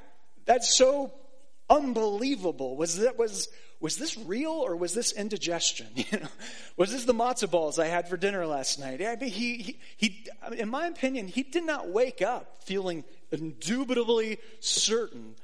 that's 0.44 0.76
so 0.76 1.14
unbelievable. 1.70 2.76
Was 2.76 2.98
that, 2.98 3.18
was, 3.18 3.48
was 3.80 3.96
this 3.96 4.16
real 4.16 4.52
or 4.52 4.74
was 4.76 4.94
this 4.94 5.12
indigestion? 5.12 5.86
You 5.94 6.20
know, 6.20 6.28
was 6.76 6.92
this 6.92 7.04
the 7.04 7.14
matzo 7.14 7.50
balls 7.50 7.78
I 7.78 7.86
had 7.86 8.08
for 8.08 8.16
dinner 8.16 8.46
last 8.46 8.78
night? 8.78 9.02
I 9.02 9.16
mean, 9.16 9.30
he, 9.30 9.56
he, 9.56 9.78
he, 9.96 10.26
in 10.56 10.68
my 10.68 10.86
opinion, 10.86 11.28
he 11.28 11.42
did 11.42 11.64
not 11.64 11.88
wake 11.88 12.22
up 12.22 12.62
feeling 12.62 13.04
indubitably 13.30 14.38
certain. 14.60 15.34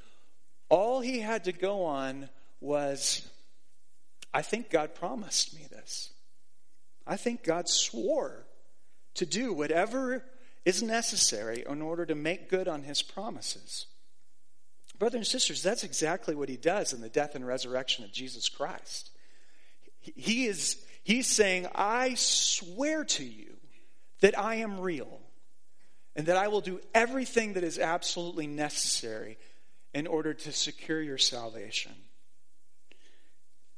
All 0.68 1.01
he 1.01 1.20
had 1.20 1.44
to 1.44 1.53
go 1.53 1.85
on 1.85 2.29
was, 2.61 3.29
I 4.33 4.42
think 4.42 4.70
God 4.70 4.94
promised 4.94 5.55
me 5.55 5.66
this. 5.70 6.11
I 7.07 7.16
think 7.16 7.44
God 7.44 7.68
swore 7.68 8.47
to 9.14 9.27
do 9.27 9.53
whatever 9.53 10.25
is 10.64 10.83
necessary 10.83 11.64
in 11.68 11.83
order 11.83 12.07
to 12.07 12.14
make 12.14 12.49
good 12.49 12.66
on 12.66 12.83
his 12.83 13.03
promises. 13.03 13.87
Brothers 15.05 15.19
and 15.19 15.27
sisters, 15.27 15.62
that's 15.62 15.85
exactly 15.85 16.35
what 16.35 16.49
he 16.49 16.57
does 16.57 16.95
in 16.95 17.03
the 17.03 17.11
death 17.11 17.35
and 17.35 17.47
resurrection 17.47 18.07
of 18.07 18.11
Jesus 18.11 18.49
Christ. 18.49 19.11
He 20.01 20.47
is 20.47 20.83
he's 21.03 21.27
saying, 21.27 21.67
I 21.75 22.14
swear 22.14 23.05
to 23.05 23.23
you 23.23 23.55
that 24.23 24.38
I 24.38 24.55
am 24.55 24.81
real 24.81 25.21
and 26.17 26.25
that 26.29 26.38
I 26.38 26.49
will 26.49 26.62
do 26.62 26.81
everything 26.95 27.53
that 27.53 27.64
is 27.64 27.79
absolutely 27.79 28.47
necessary 28.47 29.37
in 29.93 30.07
order 30.07 30.33
to 30.33 30.53
secure 30.53 31.03
your 31.03 31.19
salvation. 31.19 31.93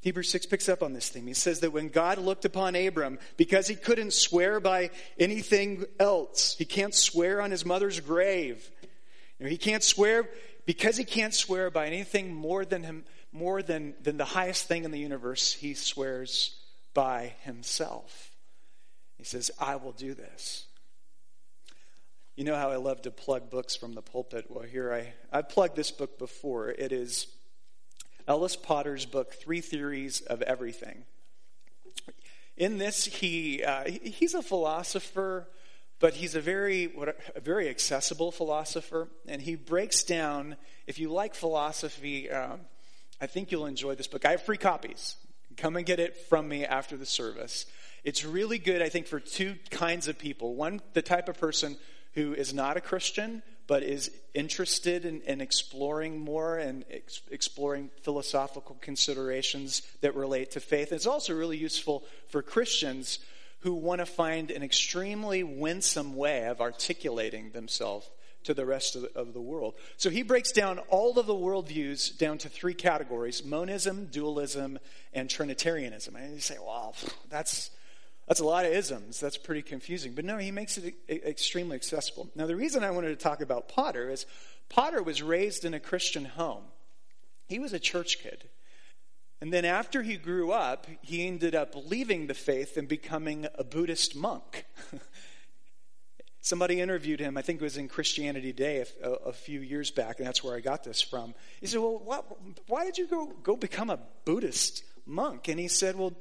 Hebrews 0.02 0.30
6 0.30 0.46
picks 0.46 0.68
up 0.68 0.80
on 0.80 0.92
this 0.92 1.08
theme. 1.08 1.26
He 1.26 1.34
says 1.34 1.58
that 1.58 1.72
when 1.72 1.88
God 1.88 2.18
looked 2.18 2.44
upon 2.44 2.76
Abram, 2.76 3.18
because 3.36 3.66
he 3.66 3.74
couldn't 3.74 4.12
swear 4.12 4.60
by 4.60 4.90
anything 5.18 5.86
else, 5.98 6.54
he 6.56 6.64
can't 6.64 6.94
swear 6.94 7.42
on 7.42 7.50
his 7.50 7.66
mother's 7.66 7.98
grave. 7.98 8.70
He 9.40 9.58
can't 9.58 9.82
swear, 9.82 10.30
because 10.66 10.96
he 10.96 11.04
can't 11.04 11.32
swear 11.32 11.70
by 11.70 11.86
anything 11.86 12.34
more 12.34 12.64
than 12.64 12.82
him, 12.82 13.04
more 13.32 13.62
than, 13.62 13.94
than 14.02 14.16
the 14.16 14.24
highest 14.24 14.66
thing 14.66 14.84
in 14.84 14.90
the 14.90 14.98
universe, 14.98 15.52
he 15.52 15.74
swears 15.74 16.56
by 16.92 17.34
himself. 17.42 18.30
He 19.16 19.24
says, 19.24 19.50
I 19.60 19.76
will 19.76 19.92
do 19.92 20.14
this. 20.14 20.66
You 22.34 22.44
know 22.44 22.56
how 22.56 22.70
I 22.70 22.76
love 22.76 23.00
to 23.02 23.10
plug 23.10 23.48
books 23.48 23.76
from 23.76 23.94
the 23.94 24.02
pulpit? 24.02 24.46
Well, 24.50 24.64
here 24.64 24.92
I, 24.92 25.14
I've 25.32 25.48
plugged 25.48 25.76
this 25.76 25.90
book 25.90 26.18
before. 26.18 26.68
It 26.68 26.92
is 26.92 27.28
Ellis 28.28 28.56
Potter's 28.56 29.06
book, 29.06 29.32
Three 29.32 29.60
Theories 29.60 30.20
of 30.20 30.42
Everything. 30.42 31.04
In 32.56 32.78
this, 32.78 33.06
he, 33.06 33.62
uh, 33.62 33.84
he's 33.84 34.34
a 34.34 34.42
philosopher, 34.42 35.48
but 35.98 36.14
he's 36.14 36.34
a 36.34 36.40
very, 36.40 36.86
what, 36.86 37.16
a 37.34 37.40
very 37.40 37.68
accessible 37.68 38.30
philosopher. 38.30 39.08
And 39.26 39.40
he 39.42 39.54
breaks 39.54 40.02
down, 40.02 40.56
if 40.86 40.98
you 40.98 41.10
like 41.10 41.34
philosophy, 41.34 42.30
um, 42.30 42.60
I 43.20 43.26
think 43.26 43.50
you'll 43.50 43.66
enjoy 43.66 43.94
this 43.94 44.06
book. 44.06 44.24
I 44.24 44.32
have 44.32 44.42
free 44.42 44.58
copies. 44.58 45.16
Come 45.56 45.76
and 45.76 45.86
get 45.86 45.98
it 45.98 46.16
from 46.28 46.48
me 46.48 46.66
after 46.66 46.96
the 46.96 47.06
service. 47.06 47.66
It's 48.04 48.24
really 48.24 48.58
good, 48.58 48.82
I 48.82 48.88
think, 48.88 49.06
for 49.06 49.20
two 49.20 49.56
kinds 49.70 50.06
of 50.06 50.18
people. 50.18 50.54
One, 50.54 50.80
the 50.92 51.02
type 51.02 51.28
of 51.28 51.38
person 51.38 51.76
who 52.12 52.34
is 52.34 52.52
not 52.52 52.76
a 52.76 52.80
Christian 52.80 53.42
but 53.66 53.82
is 53.82 54.10
interested 54.34 55.04
in, 55.04 55.20
in 55.22 55.40
exploring 55.40 56.20
more 56.20 56.58
and 56.58 56.84
ex- 56.90 57.22
exploring 57.30 57.90
philosophical 58.02 58.76
considerations 58.80 59.82
that 60.02 60.14
relate 60.14 60.52
to 60.52 60.60
faith. 60.60 60.92
And 60.92 60.96
it's 60.96 61.06
also 61.06 61.34
really 61.34 61.56
useful 61.56 62.04
for 62.28 62.42
Christians 62.42 63.18
who 63.66 63.74
want 63.74 63.98
to 63.98 64.06
find 64.06 64.52
an 64.52 64.62
extremely 64.62 65.42
winsome 65.42 66.14
way 66.14 66.46
of 66.46 66.60
articulating 66.60 67.50
themselves 67.50 68.08
to 68.44 68.54
the 68.54 68.64
rest 68.64 68.94
of 68.94 69.02
the, 69.02 69.18
of 69.18 69.34
the, 69.34 69.40
world. 69.40 69.74
So 69.96 70.08
he 70.08 70.22
breaks 70.22 70.52
down 70.52 70.78
all 70.88 71.18
of 71.18 71.26
the 71.26 71.34
worldviews 71.34 72.16
down 72.16 72.38
to 72.38 72.48
three 72.48 72.74
categories 72.74 73.44
monism, 73.44 74.06
dualism, 74.12 74.78
and 75.12 75.28
Trinitarianism. 75.28 76.14
And 76.14 76.32
you 76.32 76.40
say, 76.40 76.58
well, 76.64 76.94
that's 77.28 77.70
that's 78.28 78.38
a 78.38 78.44
lot 78.44 78.66
of 78.66 78.72
isms. 78.72 79.18
That's 79.18 79.36
pretty 79.36 79.62
confusing. 79.62 80.12
But 80.14 80.24
no, 80.24 80.38
he 80.38 80.52
makes 80.52 80.78
it 80.78 80.94
extremely 81.08 81.74
accessible. 81.74 82.30
Now, 82.36 82.46
the 82.46 82.54
reason 82.54 82.84
I 82.84 82.92
wanted 82.92 83.08
to 83.08 83.16
talk 83.16 83.40
about 83.40 83.66
Potter 83.66 84.08
is 84.08 84.26
Potter 84.68 85.02
was 85.02 85.24
raised 85.24 85.64
in 85.64 85.74
a 85.74 85.80
Christian 85.80 86.24
home. 86.24 86.62
He 87.48 87.58
was 87.58 87.72
a 87.72 87.80
church 87.80 88.20
kid. 88.22 88.44
And 89.40 89.52
then 89.52 89.64
after 89.64 90.02
he 90.02 90.16
grew 90.16 90.50
up, 90.50 90.86
he 91.02 91.26
ended 91.26 91.54
up 91.54 91.74
leaving 91.74 92.26
the 92.26 92.34
faith 92.34 92.76
and 92.76 92.88
becoming 92.88 93.46
a 93.54 93.64
Buddhist 93.64 94.16
monk. 94.16 94.64
Somebody 96.40 96.80
interviewed 96.80 97.20
him, 97.20 97.36
I 97.36 97.42
think 97.42 97.60
it 97.60 97.64
was 97.64 97.76
in 97.76 97.88
Christianity 97.88 98.52
Today 98.52 98.84
a, 99.02 99.10
a, 99.10 99.32
few 99.32 99.60
years 99.60 99.90
back, 99.90 100.18
and 100.18 100.26
that's 100.28 100.44
where 100.44 100.56
I 100.56 100.60
got 100.60 100.84
this 100.84 101.02
from. 101.02 101.34
He 101.60 101.66
said, 101.66 101.80
Well, 101.80 101.98
what, 101.98 102.24
why 102.68 102.84
did 102.84 102.98
you 102.98 103.08
go, 103.08 103.26
go 103.42 103.56
become 103.56 103.90
a 103.90 103.98
Buddhist 104.24 104.84
monk? 105.04 105.48
And 105.48 105.58
he 105.58 105.66
said, 105.66 105.96
Well, 105.96 106.14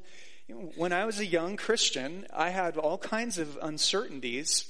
when 0.75 0.93
I 0.93 1.05
was 1.05 1.19
a 1.19 1.25
young 1.25 1.57
Christian, 1.57 2.25
I 2.33 2.49
had 2.49 2.75
all 2.75 2.97
kinds 2.97 3.37
of 3.37 3.57
uncertainties, 3.61 4.67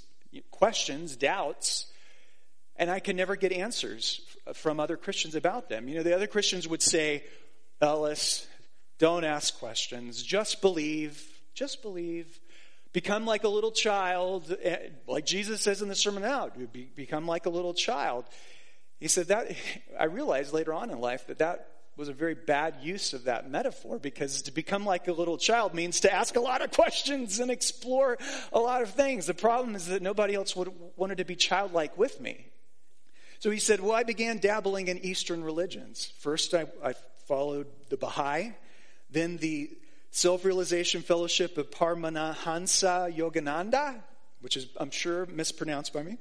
questions, 0.52 1.16
doubts, 1.16 1.86
and 2.76 2.92
I 2.92 3.00
could 3.00 3.16
never 3.16 3.36
get 3.36 3.54
answers 3.54 4.22
from 4.54 4.80
other 4.80 4.98
Christians 4.98 5.36
about 5.36 5.70
them. 5.70 5.88
You 5.88 5.96
know, 5.96 6.04
the 6.04 6.16
other 6.16 6.28
Christians 6.28 6.68
would 6.68 6.82
say, 6.82 7.24
Ellis, 7.82 8.48
don't 8.98 9.24
ask 9.24 9.58
questions, 9.60 10.24
just 10.24 10.62
believe, 10.62 11.22
just 11.54 11.82
believe. 11.82 12.40
Become 12.94 13.26
like 13.26 13.44
a 13.44 13.50
little 13.50 13.74
child, 13.74 14.56
eh, 14.64 14.78
like 15.06 15.26
Jesus 15.26 15.60
says 15.60 15.82
in 15.82 15.90
the 15.90 15.96
Sermon 15.96 16.24
Out, 16.24 16.58
become 16.96 17.28
like 17.28 17.46
a 17.46 17.50
little 17.50 17.74
child. 17.74 18.24
He 19.02 19.10
said 19.10 19.28
that, 19.28 19.52
I 20.00 20.06
realized 20.06 20.54
later 20.54 20.74
on 20.74 20.90
in 20.90 21.02
life 21.02 21.28
that 21.28 21.40
that 21.40 21.68
was 21.98 22.10
a 22.10 22.14
very 22.14 22.36
bad 22.36 22.76
use 22.82 23.14
of 23.14 23.26
that 23.26 23.50
metaphor 23.50 24.00
because 24.00 24.44
to 24.44 24.52
become 24.52 24.86
like 24.86 25.08
a 25.08 25.14
little 25.14 25.38
child 25.38 25.74
means 25.74 26.02
to 26.02 26.14
ask 26.14 26.36
a 26.36 26.42
lot 26.42 26.62
of 26.62 26.72
questions 26.72 27.40
and 27.40 27.50
explore 27.50 28.18
a 28.52 28.60
lot 28.60 28.82
of 28.82 28.90
things. 28.90 29.26
The 29.26 29.34
problem 29.34 29.76
is 29.76 29.88
that 29.88 30.02
nobody 30.02 30.36
else 30.36 30.56
would, 30.56 30.72
wanted 30.98 31.20
to 31.20 31.26
be 31.26 31.36
childlike 31.36 31.98
with 31.98 32.20
me. 32.20 32.48
So 33.40 33.50
he 33.50 33.60
said, 33.60 33.80
Well, 33.80 33.94
I 33.94 34.04
began 34.04 34.40
dabbling 34.40 34.88
in 34.88 34.98
Eastern 35.00 35.44
religions. 35.44 36.12
First, 36.20 36.54
I, 36.54 36.66
I 36.84 36.96
followed 37.28 37.68
the 37.90 37.98
Baha'i, 37.98 38.52
then 39.10 39.38
the 39.38 39.70
Self 40.12 40.46
Realization 40.46 41.02
Fellowship 41.02 41.58
of 41.58 41.72
Paramahansa 41.72 43.16
Yogananda, 43.16 44.02
which 44.42 44.56
is, 44.56 44.68
I'm 44.78 44.92
sure, 44.92 45.26
mispronounced 45.26 45.92
by 45.92 46.04
me. 46.04 46.18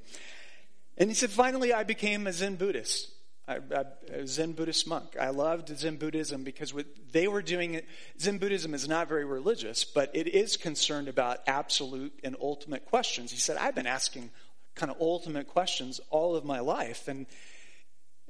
And 0.97 1.09
he 1.09 1.15
said, 1.15 1.29
Finally, 1.29 1.73
I 1.73 1.83
became 1.83 2.27
a 2.27 2.33
Zen 2.33 2.55
Buddhist. 2.55 3.11
I, 3.47 3.57
I, 3.57 3.83
a 4.11 4.27
Zen 4.27 4.53
Buddhist 4.53 4.87
monk. 4.87 5.15
I 5.19 5.29
loved 5.29 5.77
Zen 5.77 5.97
Buddhism 5.97 6.43
because 6.43 6.73
what 6.73 6.87
they 7.11 7.27
were 7.27 7.43
doing, 7.43 7.79
Zen 8.19 8.39
Buddhism 8.39 8.73
is 8.73 8.87
not 8.87 9.07
very 9.07 9.23
religious, 9.23 9.83
but 9.83 10.09
it 10.15 10.27
is 10.27 10.57
concerned 10.57 11.07
about 11.07 11.39
absolute 11.45 12.19
and 12.23 12.35
ultimate 12.41 12.85
questions. 12.85 13.31
He 13.31 13.37
said, 13.37 13.57
I've 13.57 13.75
been 13.75 13.87
asking 13.87 14.31
kind 14.73 14.91
of 14.91 14.99
ultimate 14.99 15.47
questions 15.47 16.01
all 16.09 16.35
of 16.35 16.43
my 16.43 16.59
life. 16.59 17.07
And, 17.07 17.27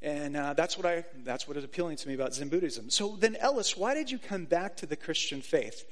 and 0.06 0.38
uh, 0.38 0.54
that's, 0.54 0.78
what 0.78 0.86
I, 0.86 1.04
that's 1.24 1.48
what 1.48 1.58
is 1.58 1.64
appealing 1.64 1.98
to 1.98 2.08
me 2.08 2.14
about 2.14 2.36
Zen 2.36 2.50
Buddhism. 2.50 2.92
So 2.92 3.18
then, 3.20 3.36
Ellis, 3.38 3.76
why 3.76 3.96
did 3.96 4.12
you 4.12 4.20
come 4.20 4.46
back 4.46 4.78
to 4.78 4.86
the 4.86 4.96
Christian 4.96 5.42
faith? 5.42 5.84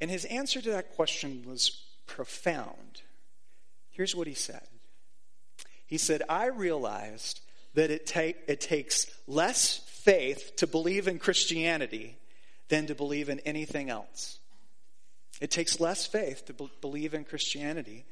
And 0.00 0.08
his 0.08 0.24
answer 0.26 0.62
to 0.62 0.70
that 0.70 0.94
question 0.94 1.42
was 1.44 1.82
profound. 2.06 3.02
Here's 3.90 4.14
what 4.14 4.28
he 4.28 4.34
said 4.34 4.62
He 5.86 5.98
said, 5.98 6.22
I 6.28 6.46
realized 6.46 7.40
that 7.74 7.90
it, 7.90 8.10
it 8.14 8.60
takes 8.60 9.06
less 9.26 9.78
faith 9.88 10.52
to 10.58 10.68
believe 10.68 11.08
in 11.08 11.18
Christianity 11.18 12.18
than 12.68 12.86
to 12.86 12.94
believe 12.94 13.28
in 13.28 13.40
anything 13.40 13.90
else. 13.90 14.38
It 15.40 15.50
takes 15.50 15.80
less 15.80 16.06
faith 16.06 16.46
to 16.46 16.54
be- 16.54 16.70
believe 16.80 17.12
in 17.12 17.24
Christianity 17.24 18.04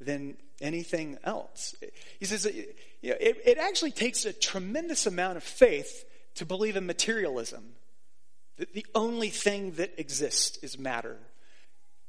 than 0.00 0.36
anything 0.60 1.18
else. 1.24 1.74
He 2.18 2.26
says 2.26 2.46
uh, 2.46 2.50
it, 3.02 3.36
it 3.44 3.58
actually 3.58 3.92
takes 3.92 4.24
a 4.24 4.32
tremendous 4.32 5.06
amount 5.06 5.36
of 5.36 5.42
faith 5.42 6.04
to 6.36 6.46
believe 6.46 6.76
in 6.76 6.86
materialism. 6.86 7.72
That 8.58 8.74
the 8.74 8.86
only 8.94 9.30
thing 9.30 9.72
that 9.72 9.98
exists 9.98 10.58
is 10.58 10.78
matter. 10.78 11.16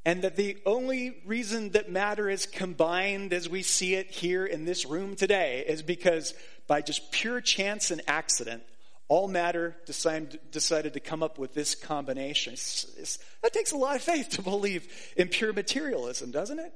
And 0.03 0.23
that 0.23 0.35
the 0.35 0.57
only 0.65 1.21
reason 1.25 1.71
that 1.71 1.91
matter 1.91 2.27
is 2.27 2.45
combined 2.45 3.33
as 3.33 3.47
we 3.47 3.61
see 3.61 3.93
it 3.93 4.09
here 4.09 4.45
in 4.45 4.65
this 4.65 4.85
room 4.85 5.15
today 5.15 5.63
is 5.67 5.83
because 5.83 6.33
by 6.67 6.81
just 6.81 7.11
pure 7.11 7.39
chance 7.39 7.91
and 7.91 8.01
accident, 8.07 8.63
all 9.07 9.27
matter 9.27 9.75
decided, 9.85 10.39
decided 10.51 10.93
to 10.93 10.99
come 10.99 11.21
up 11.21 11.37
with 11.37 11.53
this 11.53 11.75
combination. 11.75 12.53
It's, 12.53 12.85
it's, 12.97 13.19
that 13.43 13.53
takes 13.53 13.73
a 13.73 13.77
lot 13.77 13.95
of 13.95 14.01
faith 14.01 14.29
to 14.29 14.41
believe 14.41 14.87
in 15.17 15.27
pure 15.27 15.53
materialism, 15.53 16.31
doesn't 16.31 16.59
it? 16.59 16.73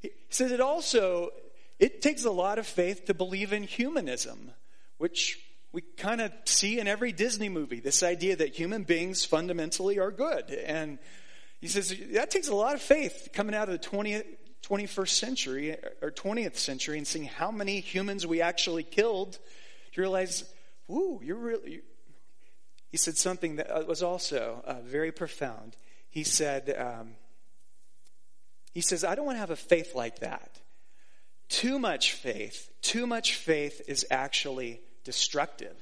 He 0.00 0.10
says 0.30 0.52
it 0.52 0.60
also, 0.60 1.30
it 1.78 2.02
takes 2.02 2.24
a 2.24 2.30
lot 2.30 2.58
of 2.58 2.66
faith 2.66 3.06
to 3.06 3.14
believe 3.14 3.52
in 3.52 3.62
humanism, 3.62 4.52
which 4.98 5.38
we 5.72 5.82
kind 5.96 6.20
of 6.20 6.32
see 6.44 6.80
in 6.80 6.88
every 6.88 7.12
Disney 7.12 7.48
movie 7.48 7.80
this 7.80 8.02
idea 8.02 8.36
that 8.36 8.54
human 8.54 8.82
beings 8.82 9.24
fundamentally 9.24 9.98
are 9.98 10.10
good. 10.10 10.50
And 10.50 10.98
he 11.60 11.68
says 11.68 11.94
that 12.12 12.30
takes 12.30 12.48
a 12.48 12.54
lot 12.54 12.74
of 12.74 12.82
faith 12.82 13.28
coming 13.32 13.54
out 13.54 13.68
of 13.68 13.80
the 13.80 13.88
20th, 13.88 14.24
21st 14.62 15.08
century 15.08 15.76
or 16.02 16.10
20th 16.10 16.56
century 16.56 16.98
and 16.98 17.06
seeing 17.06 17.26
how 17.26 17.50
many 17.50 17.80
humans 17.80 18.26
we 18.26 18.40
actually 18.40 18.82
killed, 18.82 19.38
you 19.92 20.02
realize, 20.02 20.44
whoo, 20.86 21.20
you're 21.22 21.36
really. 21.36 21.82
He 22.90 22.96
said 22.96 23.16
something 23.16 23.56
that 23.56 23.86
was 23.86 24.02
also 24.02 24.62
uh, 24.66 24.80
very 24.82 25.12
profound. 25.12 25.76
He 26.08 26.24
said, 26.24 26.74
um, 26.76 27.14
he 28.72 28.80
says, 28.80 29.04
I 29.04 29.14
don't 29.14 29.26
want 29.26 29.36
to 29.36 29.40
have 29.40 29.50
a 29.50 29.56
faith 29.56 29.94
like 29.94 30.20
that. 30.20 30.60
Too 31.48 31.78
much 31.78 32.12
faith, 32.12 32.70
too 32.80 33.06
much 33.06 33.34
faith 33.34 33.82
is 33.88 34.06
actually 34.10 34.80
destructive. 35.04 35.76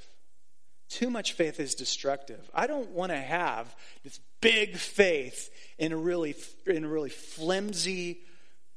Too 0.88 1.10
much 1.10 1.34
faith 1.34 1.60
is 1.60 1.74
destructive. 1.74 2.50
I 2.54 2.66
don't 2.66 2.90
want 2.90 3.12
to 3.12 3.18
have 3.18 3.74
this 4.04 4.20
big 4.40 4.76
faith 4.76 5.50
in 5.78 5.92
a 5.92 5.96
really, 5.96 6.34
in 6.66 6.84
a 6.84 6.88
really 6.88 7.10
flimsy 7.10 8.20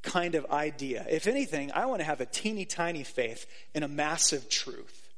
kind 0.02 0.36
of 0.36 0.46
idea. 0.52 1.06
If 1.10 1.28
anything, 1.28 1.72
I 1.72 1.86
want 1.86 2.00
to 2.02 2.06
have 2.06 2.20
a 2.20 2.26
teeny 2.26 2.66
tiny 2.66 3.04
faith 3.04 3.46
in 3.74 3.84
a 3.84 3.88
massive 3.88 4.50
truth. 4.50 5.10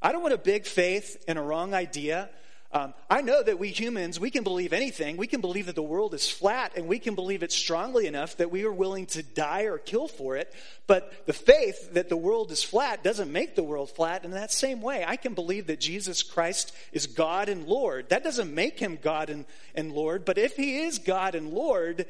I 0.00 0.12
don't 0.12 0.22
want 0.22 0.34
a 0.34 0.38
big 0.38 0.66
faith 0.66 1.22
in 1.26 1.36
a 1.36 1.42
wrong 1.42 1.74
idea. 1.74 2.30
Um, 2.72 2.94
I 3.08 3.20
know 3.20 3.42
that 3.42 3.58
we 3.58 3.68
humans, 3.68 4.20
we 4.20 4.30
can 4.30 4.44
believe 4.44 4.72
anything. 4.72 5.16
We 5.16 5.26
can 5.26 5.40
believe 5.40 5.66
that 5.66 5.74
the 5.74 5.82
world 5.82 6.14
is 6.14 6.30
flat, 6.30 6.72
and 6.76 6.86
we 6.86 7.00
can 7.00 7.16
believe 7.16 7.42
it 7.42 7.50
strongly 7.50 8.06
enough 8.06 8.36
that 8.36 8.52
we 8.52 8.64
are 8.64 8.72
willing 8.72 9.06
to 9.06 9.24
die 9.24 9.62
or 9.62 9.76
kill 9.78 10.06
for 10.06 10.36
it. 10.36 10.54
But 10.86 11.26
the 11.26 11.32
faith 11.32 11.94
that 11.94 12.08
the 12.08 12.16
world 12.16 12.52
is 12.52 12.62
flat 12.62 13.02
doesn't 13.02 13.32
make 13.32 13.56
the 13.56 13.64
world 13.64 13.90
flat. 13.90 14.24
In 14.24 14.30
that 14.32 14.52
same 14.52 14.82
way, 14.82 15.04
I 15.04 15.16
can 15.16 15.34
believe 15.34 15.66
that 15.66 15.80
Jesus 15.80 16.22
Christ 16.22 16.72
is 16.92 17.08
God 17.08 17.48
and 17.48 17.66
Lord. 17.66 18.08
That 18.10 18.22
doesn't 18.22 18.54
make 18.54 18.78
him 18.78 18.98
God 19.02 19.30
and, 19.30 19.46
and 19.74 19.90
Lord. 19.90 20.24
But 20.24 20.38
if 20.38 20.54
he 20.54 20.82
is 20.82 21.00
God 21.00 21.34
and 21.34 21.52
Lord, 21.52 22.06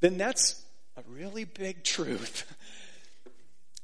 then 0.00 0.18
that's 0.18 0.62
a 0.98 1.02
really 1.08 1.44
big 1.44 1.82
truth. 1.82 2.44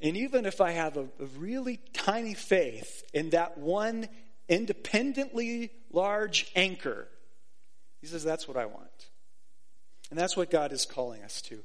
And 0.03 0.17
even 0.17 0.47
if 0.47 0.63
I 0.63 0.71
have 0.71 0.97
a, 0.97 1.03
a, 1.03 1.27
really 1.37 1.79
tiny 1.93 2.33
faith 2.33 3.05
in 3.13 3.31
that 3.31 3.59
one 3.59 4.09
independently 4.51 5.71
large 5.91 6.51
anchor. 6.55 7.09
He 8.03 8.07
says, 8.07 8.23
That's 8.23 8.47
what 8.47 8.59
I 8.59 8.67
want. 8.67 9.09
And 10.11 10.19
that's 10.19 10.37
what 10.37 10.51
God 10.51 10.73
is 10.73 10.85
calling 10.85 11.23
us 11.23 11.41
to 11.43 11.61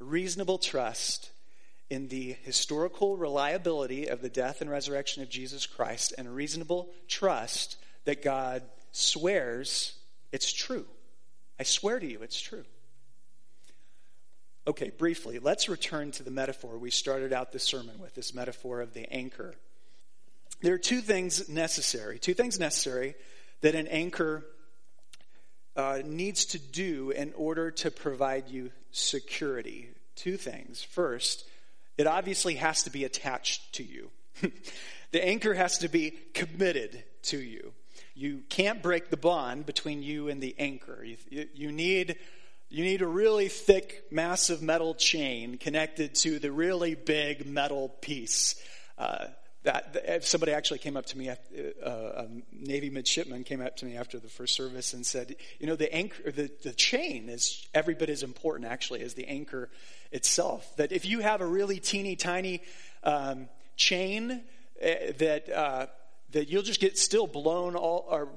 reasonable 0.00 0.58
trust 0.58 1.30
in 1.90 2.08
the 2.08 2.36
historical 2.42 3.16
reliability 3.16 4.08
of 4.08 4.22
the 4.22 4.28
death 4.28 4.60
and 4.60 4.70
resurrection 4.70 5.22
of 5.22 5.28
Jesus 5.28 5.66
Christ, 5.66 6.14
and 6.16 6.34
reasonable 6.34 6.88
trust 7.08 7.76
that 8.04 8.22
God 8.22 8.62
swears 8.92 9.94
it's 10.32 10.52
true. 10.52 10.86
I 11.58 11.64
swear 11.64 11.98
to 11.98 12.06
you, 12.06 12.22
it's 12.22 12.40
true. 12.40 12.64
Okay, 14.66 14.90
briefly, 14.90 15.38
let's 15.38 15.68
return 15.68 16.12
to 16.12 16.22
the 16.22 16.30
metaphor 16.30 16.78
we 16.78 16.90
started 16.90 17.32
out 17.32 17.52
the 17.52 17.58
sermon 17.58 17.98
with 17.98 18.14
this 18.14 18.34
metaphor 18.34 18.80
of 18.80 18.94
the 18.94 19.12
anchor 19.12 19.54
there 20.62 20.74
are 20.74 20.78
two 20.78 21.00
things 21.00 21.48
necessary, 21.48 22.18
two 22.18 22.34
things 22.34 22.58
necessary 22.58 23.14
that 23.62 23.74
an 23.74 23.86
anchor 23.88 24.44
uh, 25.76 26.00
needs 26.04 26.46
to 26.46 26.58
do 26.58 27.10
in 27.10 27.32
order 27.36 27.70
to 27.70 27.90
provide 27.90 28.48
you 28.48 28.70
security. 28.90 29.88
Two 30.16 30.36
things. 30.36 30.82
First, 30.82 31.44
it 31.96 32.06
obviously 32.06 32.54
has 32.56 32.82
to 32.82 32.90
be 32.90 33.04
attached 33.04 33.74
to 33.74 33.82
you. 33.82 34.10
the 35.12 35.24
anchor 35.24 35.54
has 35.54 35.78
to 35.78 35.88
be 35.88 36.12
committed 36.34 37.02
to 37.22 37.38
you. 37.38 37.72
You 38.14 38.42
can't 38.48 38.82
break 38.82 39.08
the 39.08 39.16
bond 39.16 39.64
between 39.66 40.02
you 40.02 40.28
and 40.28 40.42
the 40.42 40.54
anchor. 40.58 41.02
You, 41.04 41.46
you, 41.54 41.72
need, 41.72 42.16
you 42.68 42.84
need 42.84 43.00
a 43.00 43.06
really 43.06 43.48
thick, 43.48 44.04
massive 44.10 44.60
metal 44.60 44.94
chain 44.94 45.56
connected 45.56 46.14
to 46.16 46.38
the 46.38 46.52
really 46.52 46.94
big 46.94 47.46
metal 47.46 47.88
piece. 48.00 48.60
Uh, 48.98 49.28
that 49.62 50.24
somebody 50.24 50.52
actually 50.52 50.78
came 50.78 50.96
up 50.96 51.04
to 51.06 51.18
me, 51.18 51.28
uh, 51.28 51.34
a 51.84 52.26
Navy 52.50 52.88
midshipman 52.88 53.44
came 53.44 53.60
up 53.60 53.76
to 53.76 53.84
me 53.84 53.94
after 53.94 54.18
the 54.18 54.28
first 54.28 54.54
service 54.54 54.94
and 54.94 55.04
said, 55.04 55.36
you 55.58 55.66
know, 55.66 55.76
the 55.76 55.92
anchor, 55.94 56.30
the, 56.30 56.50
the 56.62 56.72
chain 56.72 57.28
is 57.28 57.66
every 57.74 57.94
bit 57.94 58.08
as 58.08 58.22
important 58.22 58.70
actually 58.70 59.02
as 59.02 59.12
the 59.14 59.26
anchor 59.26 59.68
itself. 60.12 60.74
That 60.76 60.92
if 60.92 61.04
you 61.04 61.20
have 61.20 61.42
a 61.42 61.46
really 61.46 61.78
teeny 61.78 62.16
tiny 62.16 62.62
um, 63.04 63.48
chain 63.76 64.42
uh, 64.82 64.86
that 65.18 65.50
uh, 65.50 65.86
that 66.32 66.48
you'll 66.48 66.62
just 66.62 66.80
get 66.80 66.96
still 66.96 67.26
blown 67.26 67.76
all 67.76 68.06
or 68.08 68.28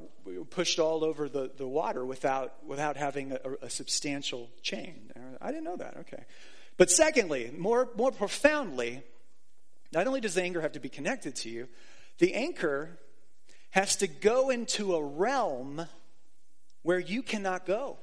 pushed 0.50 0.80
all 0.80 1.06
over 1.06 1.30
the, 1.30 1.52
the 1.56 1.68
water 1.68 2.04
without 2.06 2.54
without 2.66 2.98
having 2.98 3.32
a, 3.32 3.40
a 3.62 3.70
substantial 3.70 4.50
chain. 4.62 5.10
I 5.40 5.52
didn't 5.52 5.64
know 5.64 5.78
that. 5.78 5.98
Okay, 6.02 6.24
but 6.76 6.92
secondly, 6.92 7.50
more 7.58 7.88
more 7.96 8.12
profoundly 8.12 9.04
not 9.93 10.08
only 10.08 10.21
does 10.21 10.34
the 10.34 10.43
have 10.62 10.73
to 10.73 10.79
be 10.79 10.89
connected 10.89 11.36
to 11.38 11.49
you, 11.49 11.67
the 12.19 12.34
anchor 12.34 12.97
has 13.71 13.97
to 13.97 14.08
go 14.08 14.49
into 14.49 14.95
a 14.95 15.03
realm 15.03 15.86
where 16.82 16.99
you 16.99 17.21
cannot 17.21 17.65
go. 17.65 17.97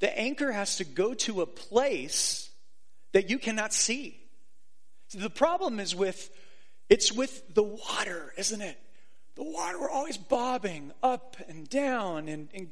The 0.00 0.16
anchor 0.16 0.52
has 0.52 0.76
to 0.76 0.84
go 0.84 1.14
to 1.14 1.40
a 1.40 1.46
place 1.46 2.50
that 3.12 3.30
you 3.30 3.38
cannot 3.38 3.72
see. 3.72 4.20
The 5.14 5.30
problem 5.30 5.80
is 5.80 5.94
with 5.94 6.30
it's 6.88 7.12
with 7.12 7.54
the 7.54 7.62
water, 7.62 8.32
isn't 8.36 8.60
it? 8.60 8.78
The 9.34 9.44
water, 9.44 9.78
we're 9.80 9.90
always 9.90 10.16
bobbing 10.16 10.92
up 11.02 11.36
and 11.48 11.68
down 11.68 12.28
and, 12.28 12.48
and 12.54 12.68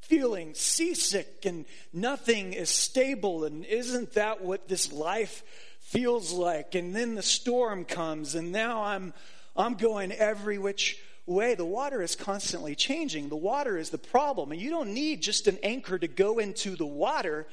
feeling 0.00 0.54
seasick, 0.54 1.46
and 1.46 1.64
nothing 1.92 2.52
is 2.52 2.68
stable. 2.68 3.44
And 3.44 3.64
isn't 3.64 4.14
that 4.14 4.42
what 4.42 4.66
this 4.66 4.92
life 4.92 5.44
feels 5.90 6.32
like. 6.32 6.74
And 6.74 6.94
then 6.94 7.16
the 7.16 7.22
storm 7.22 7.84
comes, 7.84 8.34
and 8.34 8.52
now 8.52 8.84
I'm, 8.84 9.12
I'm 9.56 9.74
going 9.74 10.12
every 10.12 10.56
which 10.56 10.98
way. 11.26 11.56
The 11.56 11.64
water 11.64 12.00
is 12.00 12.14
constantly 12.14 12.76
changing. 12.76 13.28
The 13.28 13.36
water 13.36 13.76
is 13.76 13.90
the 13.90 13.98
problem. 13.98 14.52
And 14.52 14.60
you 14.60 14.70
don't 14.70 14.94
need 14.94 15.20
just 15.20 15.48
an 15.48 15.58
anchor 15.62 15.98
to 15.98 16.06
go 16.06 16.38
into 16.38 16.76
the 16.76 16.86
water. 16.86 17.46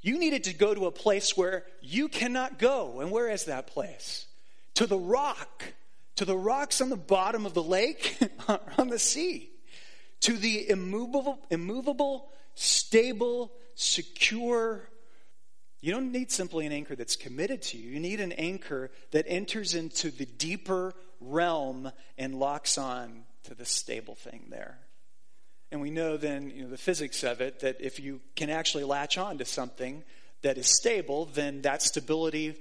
You 0.00 0.18
needed 0.18 0.44
to 0.44 0.54
go 0.54 0.74
to 0.74 0.86
a 0.86 0.90
place 0.90 1.36
where 1.36 1.64
you 1.82 2.08
cannot 2.08 2.58
go. 2.58 3.00
And 3.00 3.10
where 3.10 3.28
is 3.28 3.44
that 3.44 3.66
place? 3.66 4.26
To 4.76 4.86
the 4.86 4.98
rock, 4.98 5.62
to 6.16 6.24
the 6.24 6.36
rocks 6.36 6.80
on 6.80 6.88
the 6.88 6.96
bottom 6.96 7.44
of 7.44 7.52
the 7.52 7.62
lake, 7.62 8.18
on 8.78 8.88
the 8.88 8.98
sea, 8.98 9.50
to 10.20 10.32
the 10.32 10.70
immovable, 10.70 11.38
immovable, 11.50 12.30
stable, 12.54 13.52
secure. 13.74 14.88
You 15.82 15.92
don't 15.92 16.12
need 16.12 16.30
simply 16.30 16.64
an 16.64 16.72
anchor 16.72 16.94
that's 16.94 17.16
committed 17.16 17.60
to 17.62 17.76
you. 17.76 17.90
You 17.90 18.00
need 18.00 18.20
an 18.20 18.32
anchor 18.32 18.90
that 19.10 19.26
enters 19.28 19.74
into 19.74 20.12
the 20.12 20.26
deeper 20.26 20.94
realm 21.20 21.90
and 22.16 22.36
locks 22.36 22.78
on 22.78 23.24
to 23.44 23.54
the 23.54 23.64
stable 23.64 24.14
thing 24.14 24.46
there. 24.48 24.78
And 25.72 25.80
we 25.80 25.90
know 25.90 26.16
then, 26.16 26.50
you 26.50 26.62
know, 26.62 26.70
the 26.70 26.78
physics 26.78 27.24
of 27.24 27.40
it, 27.40 27.60
that 27.60 27.80
if 27.80 27.98
you 27.98 28.20
can 28.36 28.48
actually 28.48 28.84
latch 28.84 29.18
on 29.18 29.38
to 29.38 29.44
something 29.44 30.04
that 30.42 30.56
is 30.56 30.68
stable, 30.68 31.28
then 31.34 31.62
that 31.62 31.82
stability, 31.82 32.54